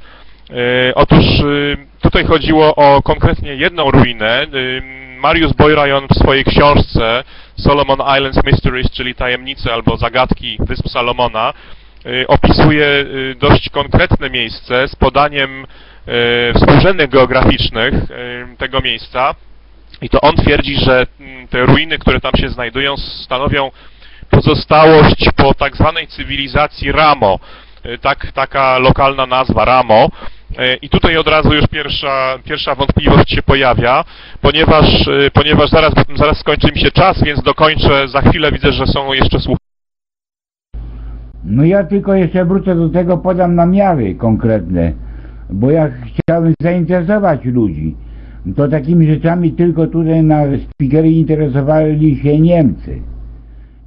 [0.96, 4.44] Otóż y, tutaj chodziło o konkretnie jedną ruinę.
[4.44, 4.82] Y,
[5.18, 7.24] Mariusz Boyrajon w swojej książce
[7.58, 11.54] Solomon Islands Mysteries, czyli tajemnice albo zagadki Wysp Salomona,
[12.28, 15.68] opisuje dość konkretne miejsce z podaniem
[16.56, 17.94] współrzędnych geograficznych
[18.58, 19.36] tego miejsca.
[20.02, 23.72] I to on twierdzi, że mm, te ruiny, które tam się znajdują, stanowią
[24.30, 27.40] pozostałość po tak zwanej cywilizacji Ramo.
[28.02, 30.10] Tak, taka lokalna nazwa Ramo.
[30.52, 34.04] Y, I tutaj od razu już pierwsza, pierwsza wątpliwość się pojawia,
[34.42, 38.08] ponieważ, y, ponieważ zaraz, zaraz skończy mi się czas, więc dokończę.
[38.08, 39.58] Za chwilę widzę, że są jeszcze słuch.
[41.44, 44.94] No ja tylko jeszcze wrócę do tego, podam namiary konkretne,
[45.50, 47.96] bo ja chciałem zainteresować ludzi.
[48.56, 50.44] To takimi rzeczami tylko tutaj na
[50.74, 53.02] speakery interesowali się Niemcy.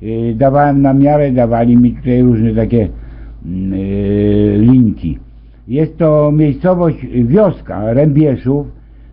[0.02, 2.88] Yy, Dawałem namiary, dawali mi tutaj różne takie
[3.44, 3.72] mm,
[4.62, 5.18] linki.
[5.68, 8.66] Jest to miejscowość, wioska Rębieszów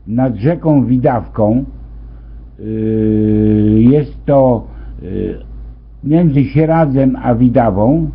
[0.08, 1.66] nad rzeką Widawką.
[2.60, 4.68] Yy, Jest to
[5.02, 5.38] yy,
[6.04, 8.10] między Sieradzem a Widawą.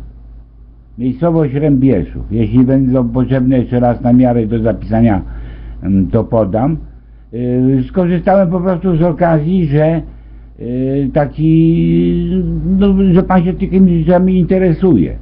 [0.97, 2.25] Miejscowość Rębieszów.
[2.31, 5.21] Jeśli będą potrzebne jeszcze raz namiary do zapisania,
[5.83, 6.77] mm, to podam.
[7.31, 10.01] Yy, Skorzystałem po prostu z okazji, że
[11.13, 15.17] taki, no, że pan się takimi rzeczami interesuje.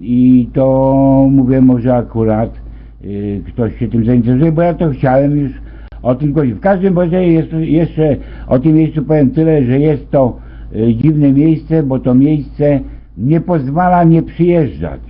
[0.00, 2.60] I to mówię, może akurat
[3.00, 5.52] yy, ktoś się tym zainteresuje, bo ja to chciałem już
[6.02, 6.58] o tym powiedzieć.
[6.58, 8.16] W każdym razie jest, jeszcze
[8.46, 10.36] o tym miejscu powiem tyle, że jest to
[10.72, 12.80] yy, dziwne miejsce, bo to miejsce
[13.18, 15.00] nie pozwala nie przyjeżdżać.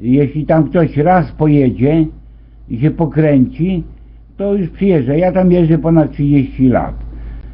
[0.00, 2.06] Jeśli tam ktoś raz pojedzie
[2.68, 3.84] i się pokręci,
[4.36, 5.14] to już przyjeżdża.
[5.14, 6.94] Ja tam jeżdżę ponad 30 lat.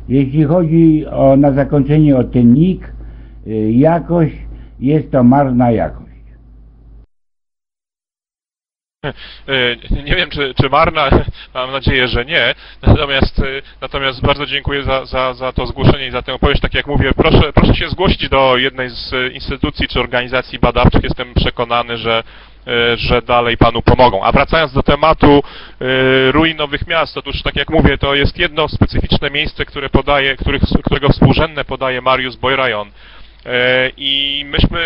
[0.08, 2.92] Jeśli chodzi o, na zakończenie o ten NIK,
[3.46, 4.36] y, jakość,
[4.80, 6.09] jest to marna jakość.
[9.04, 11.10] E, Nie wiem, czy, czy marna,
[11.54, 12.54] mam nadzieję, że nie.
[12.82, 13.42] Natomiast, e,
[13.80, 16.60] natomiast bardzo dziękuję za, za, za to zgłoszenie i za tę opowieść.
[16.60, 21.04] Tak jak mówię, proszę, proszę się zgłosić do jednej z instytucji czy organizacji badawczych.
[21.04, 22.22] Jestem przekonany, że,
[22.66, 24.22] e, że dalej Panu pomogą.
[24.24, 25.42] A wracając do tematu
[26.30, 30.62] ruin nowych miast, otóż tak jak mówię, to jest jedno specyficzne miejsce, które podaje, których,
[30.84, 32.90] którego współrzędne podaje Mariusz Boyrajon.
[33.50, 34.80] E, I myśmy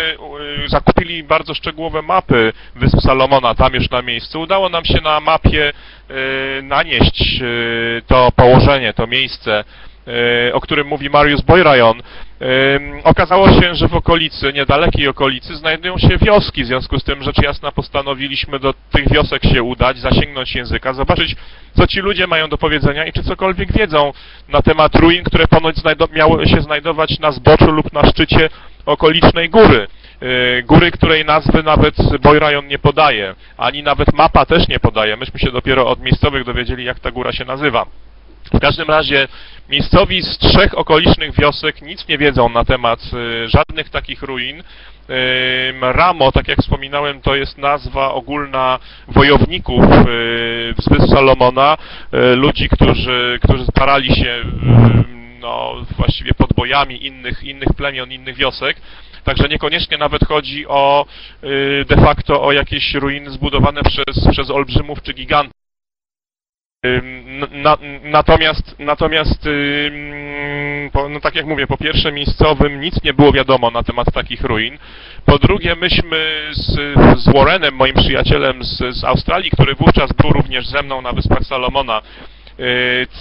[0.65, 4.41] e, zakupili bardzo szczegółowe mapy Wysp Salomona tam już na miejscu.
[4.41, 5.73] Udało nam się na mapie
[6.09, 6.13] e,
[6.61, 7.41] nanieść
[8.07, 9.63] to położenie, to miejsce,
[10.53, 12.01] o którym mówi Mariusz Boyrajon.
[13.03, 17.37] Okazało się, że w okolicy, niedalekiej okolicy znajdują się wioski, w związku z tym rzecz
[17.41, 21.35] jasna postanowiliśmy do tych wiosek się udać, zasięgnąć języka, zobaczyć
[21.77, 24.13] co ci ludzie mają do powiedzenia i czy cokolwiek wiedzą
[24.49, 25.75] na temat ruin, które ponoć
[26.13, 28.49] miały się znajdować na zboczu lub na szczycie
[28.85, 29.87] okolicznej góry.
[30.21, 35.17] Yy, Góry, której nazwy nawet Boyrajon nie podaje, ani nawet mapa też nie podaje.
[35.17, 37.85] Myśmy się dopiero od miejscowych dowiedzieli, jak ta góra się nazywa.
[38.53, 39.27] W każdym razie
[39.69, 44.63] miejscowi z trzech okolicznych wiosek nic nie wiedzą na temat y, żadnych takich ruin.
[45.81, 51.77] Ramo, tak jak wspominałem, to jest nazwa ogólna wojowników y, z Wysp Salomona,
[52.13, 54.45] y, ludzi, którzy, którzy starali się y,
[55.39, 58.77] no, właściwie podbojami innych, innych plemion, innych wiosek.
[59.23, 61.05] Także niekoniecznie nawet chodzi o
[61.43, 65.64] y, de facto o jakieś ruiny zbudowane przez, przez olbrzymów czy gigantów.
[67.51, 69.47] Na, natomiast, natomiast
[70.91, 74.41] po, no tak jak mówię, po pierwsze miejscowym nic nie było wiadomo na temat takich
[74.41, 74.77] ruin.
[75.25, 76.17] Po drugie myśmy
[76.51, 76.73] z,
[77.19, 81.43] z Warrenem, moim przyjacielem z, z Australii, który wówczas był również ze mną na Wyspach
[81.43, 82.01] Salomona,
[82.57, 82.65] yy,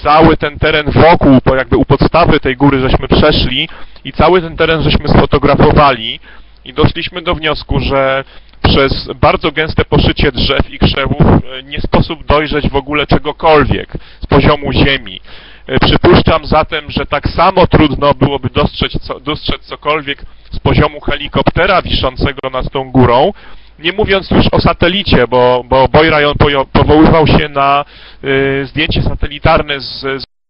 [0.02, 3.68] cały ten teren wokół, po jakby u podstawy tej góry żeśmy przeszli
[4.04, 6.20] i cały ten teren żeśmy sfotografowali
[6.64, 8.24] i doszliśmy do wniosku, że
[8.64, 14.26] przez bardzo gęste poszycie drzew i krzewów e, nie sposób dojrzeć w ogóle czegokolwiek z
[14.26, 15.20] poziomu ziemi.
[15.66, 21.82] E, Przypuszczam zatem, że tak samo trudno byłoby dostrzec, co, dostrzec cokolwiek z poziomu helikoptera
[21.82, 23.32] wiszącego nad tą górą,
[23.78, 26.34] nie mówiąc już o satelicie, bo, bo Boyrajon
[26.72, 27.84] powoływał się na
[28.24, 30.00] y, zdjęcie satelitarne z,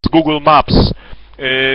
[0.04, 0.74] z Google Maps.
[0.74, 0.92] Y,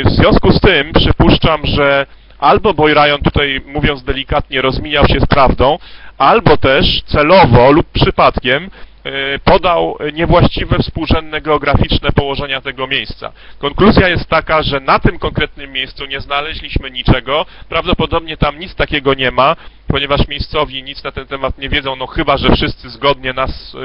[0.06, 2.06] w związku z tym przypuszczam, że
[2.40, 5.78] albo Boyrajon tutaj, mówiąc delikatnie, rozmijał się z prawdą,
[6.19, 13.31] albo też celowo lub przypadkiem y, podał niewłaściwe współrzędne geograficzne położenia tego miejsca.
[13.59, 19.13] Konkluzja jest taka, że na tym konkretnym miejscu nie znaleźliśmy niczego, prawdopodobnie tam nic takiego
[19.13, 19.55] nie ma,
[19.87, 23.75] ponieważ miejscowi nic na ten temat nie wiedzą, no chyba, że wszyscy zgodnie nas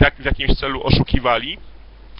[0.00, 1.58] jak, w jakimś celu oszukiwali.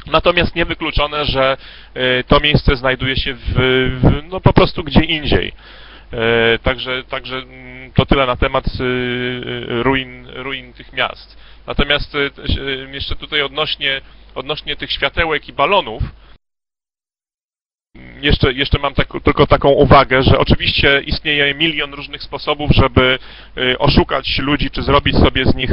[0.07, 1.57] Natomiast niewykluczone, że
[1.97, 3.55] y, to miejsce znajduje się w,
[4.01, 5.53] w, no po prostu gdzie indziej.
[6.13, 11.37] E, Także, także mm, to tyle na temat y, y, ruin, ruin tych miast.
[11.67, 12.31] Natomiast y,
[12.93, 14.01] jeszcze tutaj odnośnie,
[14.35, 16.03] odnośnie tych światełek i balonów,
[18.21, 23.19] jeszcze, jeszcze mam tak, tylko taką uwagę, że oczywiście istnieje milion różnych sposobów, żeby
[23.79, 25.71] oszukać ludzi, czy zrobić sobie z nich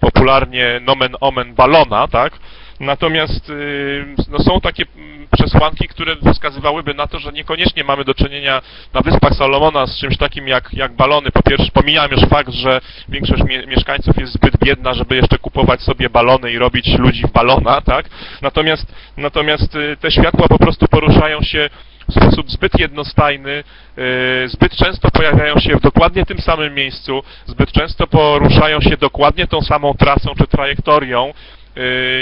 [0.00, 2.38] popularnie nomen omen balona, tak?
[2.80, 8.14] Natomiast y, no, są takie mm, przesłanki, które wskazywałyby na to, że niekoniecznie mamy do
[8.14, 8.62] czynienia
[8.94, 11.30] na Wyspach Salomona z czymś takim jak, jak balony.
[11.30, 15.80] Po pierwsze, pomijam już fakt, że większość mie mieszkańców jest zbyt biedna, żeby jeszcze kupować
[15.80, 18.08] sobie balony i robić ludzi w balona, tak?
[18.42, 21.70] Natomiast, natomiast y, te światła po prostu poruszają się
[22.08, 23.64] w sposób zbyt jednostajny,
[23.96, 29.46] yy, zbyt często pojawiają się w dokładnie tym samym miejscu, zbyt często poruszają się dokładnie
[29.46, 31.32] tą samą trasą czy trajektorią,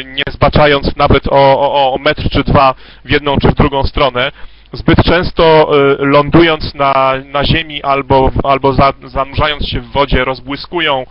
[0.07, 2.75] nie zbaczając nawet o, o, o metr czy dwa
[3.05, 4.33] w jedną czy w drugą stronę.
[4.73, 11.07] Zbyt często yy, lądując na, na ziemi albo, albo za, zanurzając się w wodzie rozbłyskują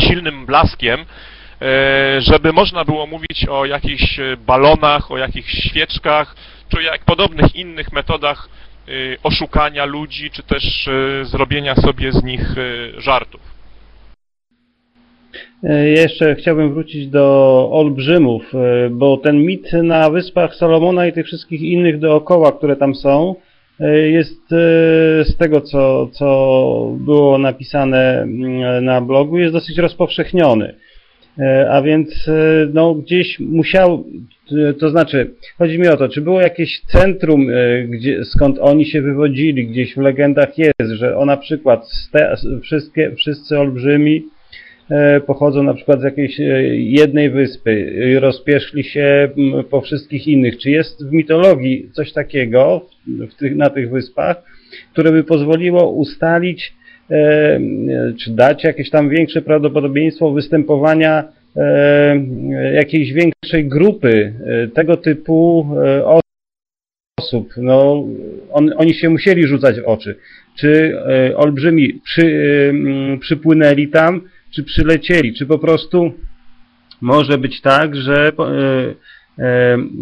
[0.00, 1.04] silnym blaskiem, e,
[2.20, 6.34] żeby można było mówić o jakichś balonach, o jakichś świeczkach,
[6.68, 8.48] czy jak podobnych innych metodach
[9.22, 10.88] oszukania ludzi, czy też
[11.22, 12.54] zrobienia sobie z nich
[12.98, 13.51] żartów.
[15.62, 21.26] E, Jeszcze chciałbym wrócić do olbrzymów, e, bo ten mit na Wyspach Salomona i tych
[21.26, 23.34] wszystkich innych dookoła, które tam są,
[23.80, 24.48] e, jest
[25.24, 30.74] z tego, co, co było napisane mm, na blogu, jest dosyć rozpowszechniony.
[31.70, 32.30] A więc
[32.74, 34.04] no, gdzieś musiał,
[34.78, 37.46] to znaczy, chodzi mi o to, czy było jakieś centrum,
[37.88, 43.12] gdzie, skąd oni się wywodzili, gdzieś w legendach jest, że o na przykład ste, wszystkie,
[43.16, 44.24] wszyscy olbrzymi
[45.26, 46.44] pochodzą na przykład z jakiejś e,
[46.76, 49.28] jednej wyspy i rozpierzchli się
[49.70, 50.58] po wszystkich innych.
[50.58, 52.86] Czy jest w mitologii coś takiego
[53.38, 54.42] tych, na tych wyspach,
[54.92, 56.74] które by pozwoliło ustalić,
[57.10, 57.60] e, e,
[58.18, 61.24] czy dać jakieś tam większe prawdopodobieństwo występowania
[61.56, 62.24] e,
[62.74, 66.20] jakiejś większej grupy e, tego typu e,
[67.18, 67.52] osób.
[67.56, 68.06] No,
[68.52, 70.16] on, oni się musieli rzucać w oczy.
[70.58, 72.22] Czy e, olbrzymi przy,
[73.14, 74.20] e, przypłynęli tam,
[74.54, 76.12] czy przylecieli, czy po prostu
[77.00, 78.94] może być tak, że e,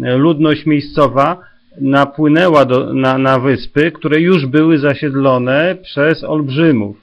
[0.07, 1.37] e, ludność miejscowa
[1.81, 6.97] napłynęła do, na, na wyspy, które już były zasiedlone przez olbrzymów.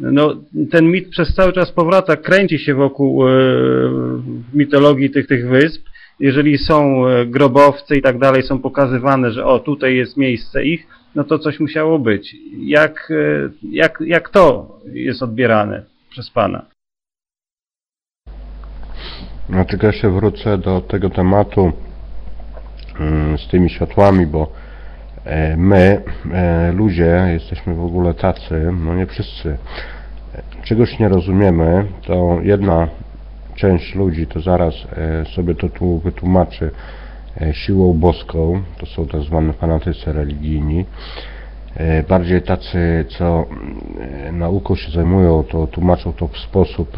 [0.00, 0.36] No,
[0.70, 3.32] ten mit przez cały czas powraca, kręci się wokół e,
[4.54, 5.82] mitologii tych, tych wysp.
[6.20, 11.24] Jeżeli są grobowce i tak dalej, są pokazywane, że o, tutaj jest miejsce ich, no
[11.24, 12.36] to coś musiało być.
[12.58, 13.12] Jak,
[13.70, 16.73] jak, jak to jest odbierane przez Pana?
[19.48, 21.72] No tylko jeszcze wrócę do tego tematu
[23.00, 24.52] mm, z tymi światłami, bo
[25.24, 26.02] e, my,
[26.32, 29.56] e, ludzie, jesteśmy w ogóle tacy, no nie wszyscy,
[30.62, 32.88] czegoś nie rozumiemy, to jedna
[33.54, 36.70] część ludzi to zaraz e, sobie to tu wytłumaczy
[37.52, 40.84] siłą boską, to są tak zwane fanatycy religijni,
[42.08, 43.46] bardziej tacy, co
[44.26, 46.96] e, nauką się zajmują, to tłumaczą to w sposób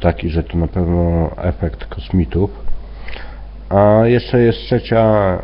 [0.00, 2.50] taki, że to na pewno efekt kosmitów.
[3.68, 5.38] A jeszcze jest trzecia,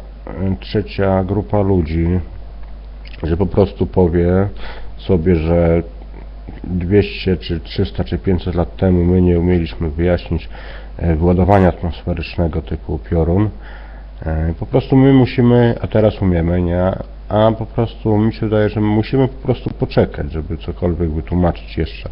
[0.60, 2.06] trzecia grupa ludzi,
[3.22, 4.48] że po prostu powie
[4.96, 5.82] sobie, że
[6.64, 10.48] 200 czy 300 czy 500 lat temu my nie umieliśmy wyjaśnić
[10.98, 13.50] e, wyładowania atmosferycznego typu piorun.
[14.26, 16.92] E, Po prostu my musimy, a teraz umiemy, nie?
[17.28, 21.78] A po prostu mi się wydaje, że my musimy po prostu poczekać, żeby cokolwiek wytłumaczyć
[21.78, 22.08] jeszcze.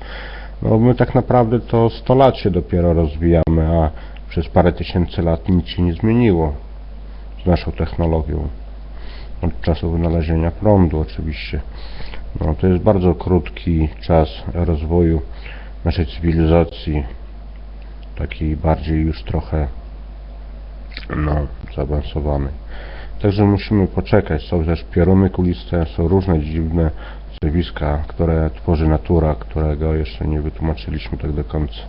[0.62, 3.90] No my tak naprawdę to 100 lat się dopiero rozwijamy, a
[4.28, 6.54] przez parę tysięcy lat nic się nie zmieniło
[7.42, 8.48] z naszą technologią.
[9.42, 11.60] Od czasu wynalezienia prądu oczywiście.
[12.40, 15.22] No to jest bardzo krótki czas rozwoju
[15.84, 17.04] naszej cywilizacji.
[18.16, 19.68] Taki bardziej już trochę
[21.16, 21.34] no,
[21.76, 22.52] zaawansowanej.
[23.22, 24.42] Także musimy poczekać.
[24.42, 26.90] Są też pioruny kuliste, są różne dziwne
[27.44, 31.80] zjawiska, które tworzy natura, którego jeszcze nie wytłumaczyliśmy tak do końca.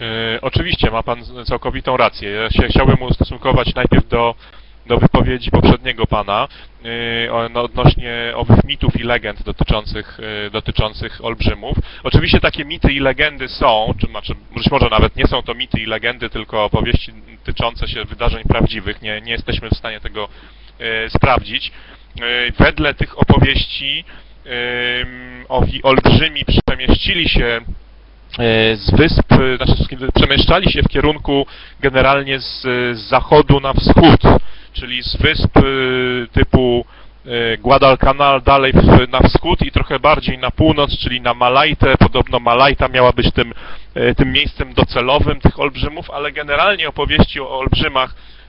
[0.00, 2.30] E, oczywiście ma Pan całkowitą rację.
[2.30, 4.34] Ja się chciałbym ustosunkować najpierw do,
[4.86, 6.48] do wypowiedzi poprzedniego Pana
[7.26, 11.76] e, o- no, odnośnie owych mitów i legend dotyczących, e, dotyczących olbrzymów.
[12.02, 15.80] Oczywiście takie mity i legendy są, czy znaczy, być może nawet nie są to mity
[15.80, 17.12] i legendy, tylko opowieści
[17.44, 19.02] tyczące się wydarzeń prawdziwych.
[19.02, 20.28] Nie, nie jesteśmy w stanie tego
[21.08, 21.72] sprawdzić.
[22.22, 24.04] E, wedle tych opowieści
[24.44, 27.60] em, owi olbrzymi przemieścili się
[28.38, 31.46] e, z wysp, e, znaczy przemieszczali się w kierunku
[31.80, 32.62] generalnie z,
[32.98, 34.20] z zachodu na wschód,
[34.72, 35.62] czyli z wysp e,
[36.32, 36.84] typu
[37.26, 41.94] e, Guadalcanal dalej w, na wschód i trochę bardziej na północ, czyli na Malajtę.
[41.98, 43.52] Podobno Malajta miała być tym,
[43.94, 48.43] e, tym miejscem docelowym tych olbrzymów, ale generalnie opowieści o olbrzymach e,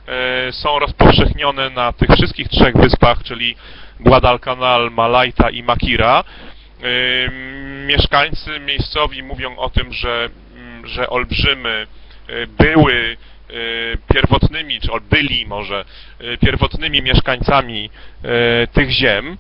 [0.52, 3.56] są rozpowszechnione na tych wszystkich trzech wyspach, czyli
[4.00, 6.24] Guadalcanal, Malajta i Makira.
[7.28, 11.88] Ym, Mieszkańcy miejscowi mówią o tym, że, mm, że olbrzymy
[12.30, 13.18] y, były
[14.14, 15.86] pierwotnymi, czy byli może
[16.42, 17.90] pierwotnymi mieszkańcami
[18.74, 19.38] tych ziem,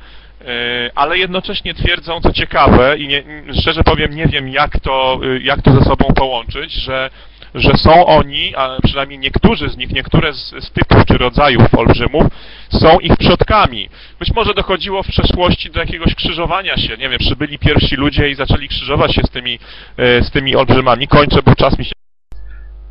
[0.96, 3.24] ale jednocześnie twierdzą, co ciekawe i nie,
[3.62, 7.10] szczerze powiem, nie wiem jak to, jak to ze sobą połączyć, że,
[7.56, 12.23] że są oni, a przynajmniej niektórzy z nich, niektóre z, z typów czy rodzajów olbrzymów
[12.69, 13.90] są ich przodkami.
[14.19, 18.36] Być może dochodziło w przeszłości do jakiegoś krzyżowania się, nie wiem, przybyli pierwsi ludzie i
[18.36, 19.60] zaczęli krzyżować się z tymi,
[19.98, 21.07] e, z tymi olbrzymami.
[21.07, 21.91] Kończę, bo czas mi się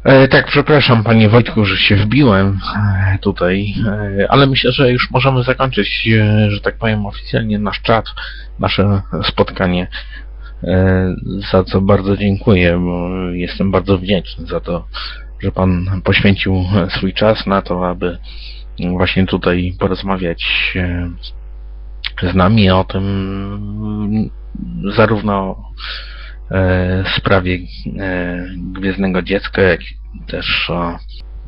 [0.04, 3.74] E, tak, przepraszam panie Wojtku, że się wbiłem e, tutaj,
[4.28, 6.08] ale myślę, że już możemy zakończyć,
[6.48, 8.04] że tak powiem, oficjalnie nasz czat,
[8.58, 9.86] nasze spotkanie.
[10.66, 11.14] E,
[11.52, 14.86] za co bardzo dziękuję, bo jestem bardzo wdzięczny za to,
[15.40, 18.18] że pan poświęcił swój czas na to, aby
[18.80, 21.10] właśnie tutaj porozmawiać e,
[22.30, 24.30] z nami o tym
[24.96, 25.56] zarówno
[26.50, 27.58] e, sprawie
[27.98, 30.98] e, Gwiezdnego Dziecka, jak i też o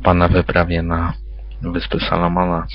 [0.03, 1.13] pana wyprawie na
[1.61, 2.67] Wyspy Salomona.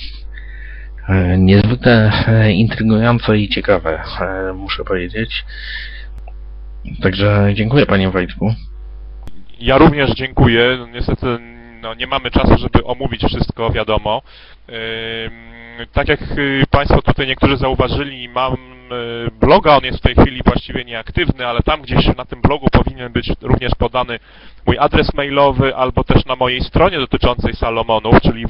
[1.39, 2.13] Niezwykle
[2.53, 4.03] intrygujące i ciekawe,
[4.55, 5.45] muszę powiedzieć.
[7.03, 8.55] Także dziękuję panie Wojtku.
[9.61, 10.77] Ja również dziękuję.
[10.79, 11.27] No, Niestety
[11.83, 14.23] no, nie mamy czasu, żeby omówić wszystko, wiadomo.
[15.93, 18.57] Tak jak y, Państwo tutaj niektórzy zauważyli, mam y,
[19.41, 23.13] bloga, on jest w tej chwili właściwie nieaktywny, ale tam gdzieś na tym blogu powinien
[23.13, 24.19] być również podany
[24.67, 28.47] mój adres mailowy, albo też na mojej stronie dotyczącej Salomonów, czyli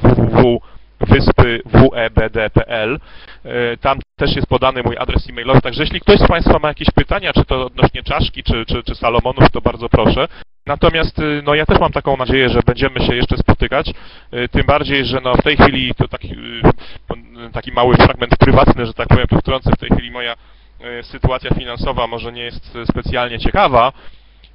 [1.05, 2.99] www.wyspy.webd.pl.
[3.45, 6.87] Y, Tam też jest podany mój adres e-mailowy, także jeśli ktoś z Państwa ma jakieś
[6.95, 10.27] pytania, czy to odnośnie czaszki, czy, czy, czy Salomonów, to bardzo proszę.
[10.65, 13.89] Natomiast y, no ja też mam taką nadzieję, że będziemy się jeszcze spotykać,
[14.33, 18.85] y, tym bardziej, że no w tej chwili to taki, y, taki mały fragment prywatny,
[18.85, 20.35] że tak powiem, tu wtrącę, w tej chwili moja
[20.81, 23.91] e, sytuacja finansowa może nie jest specjalnie ciekawa,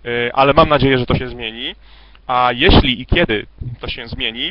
[0.04, 1.74] e, ale mam nadzieję, że to się zmieni.
[2.26, 3.46] A jeśli i kiedy
[3.80, 4.50] to się zmieni,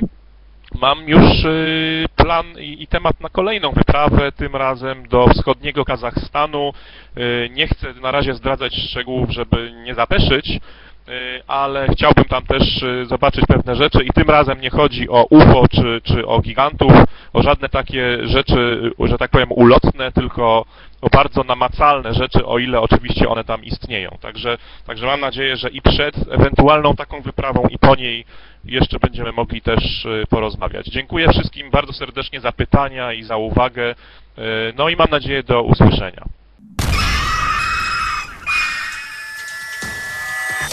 [0.75, 6.73] mam już y, plan i, temat na kolejną wyprawę, tym razem do wschodniego Kazachstanu.
[7.17, 10.59] Y, Nie chcę na razie zdradzać szczegółów, żeby nie zapeszyć,
[11.47, 15.67] ale chciałbym tam też y, zobaczyć pewne rzeczy i tym razem nie chodzi o UFO
[15.71, 16.91] czy, czy o gigantów,
[17.33, 20.65] o żadne takie rzeczy, y, że tak powiem, ulotne, tylko
[21.01, 24.17] o bardzo namacalne rzeczy, o ile oczywiście one tam istnieją.
[24.21, 24.57] Także,
[24.87, 28.25] także mam nadzieję, że i przed ewentualną taką wyprawą i po niej
[28.65, 30.85] jeszcze będziemy mogli też y, porozmawiać.
[30.85, 33.91] Dziękuję wszystkim bardzo serdecznie za pytania i za uwagę.
[33.91, 34.41] y,
[34.77, 36.23] No i mam nadzieję do usłyszenia.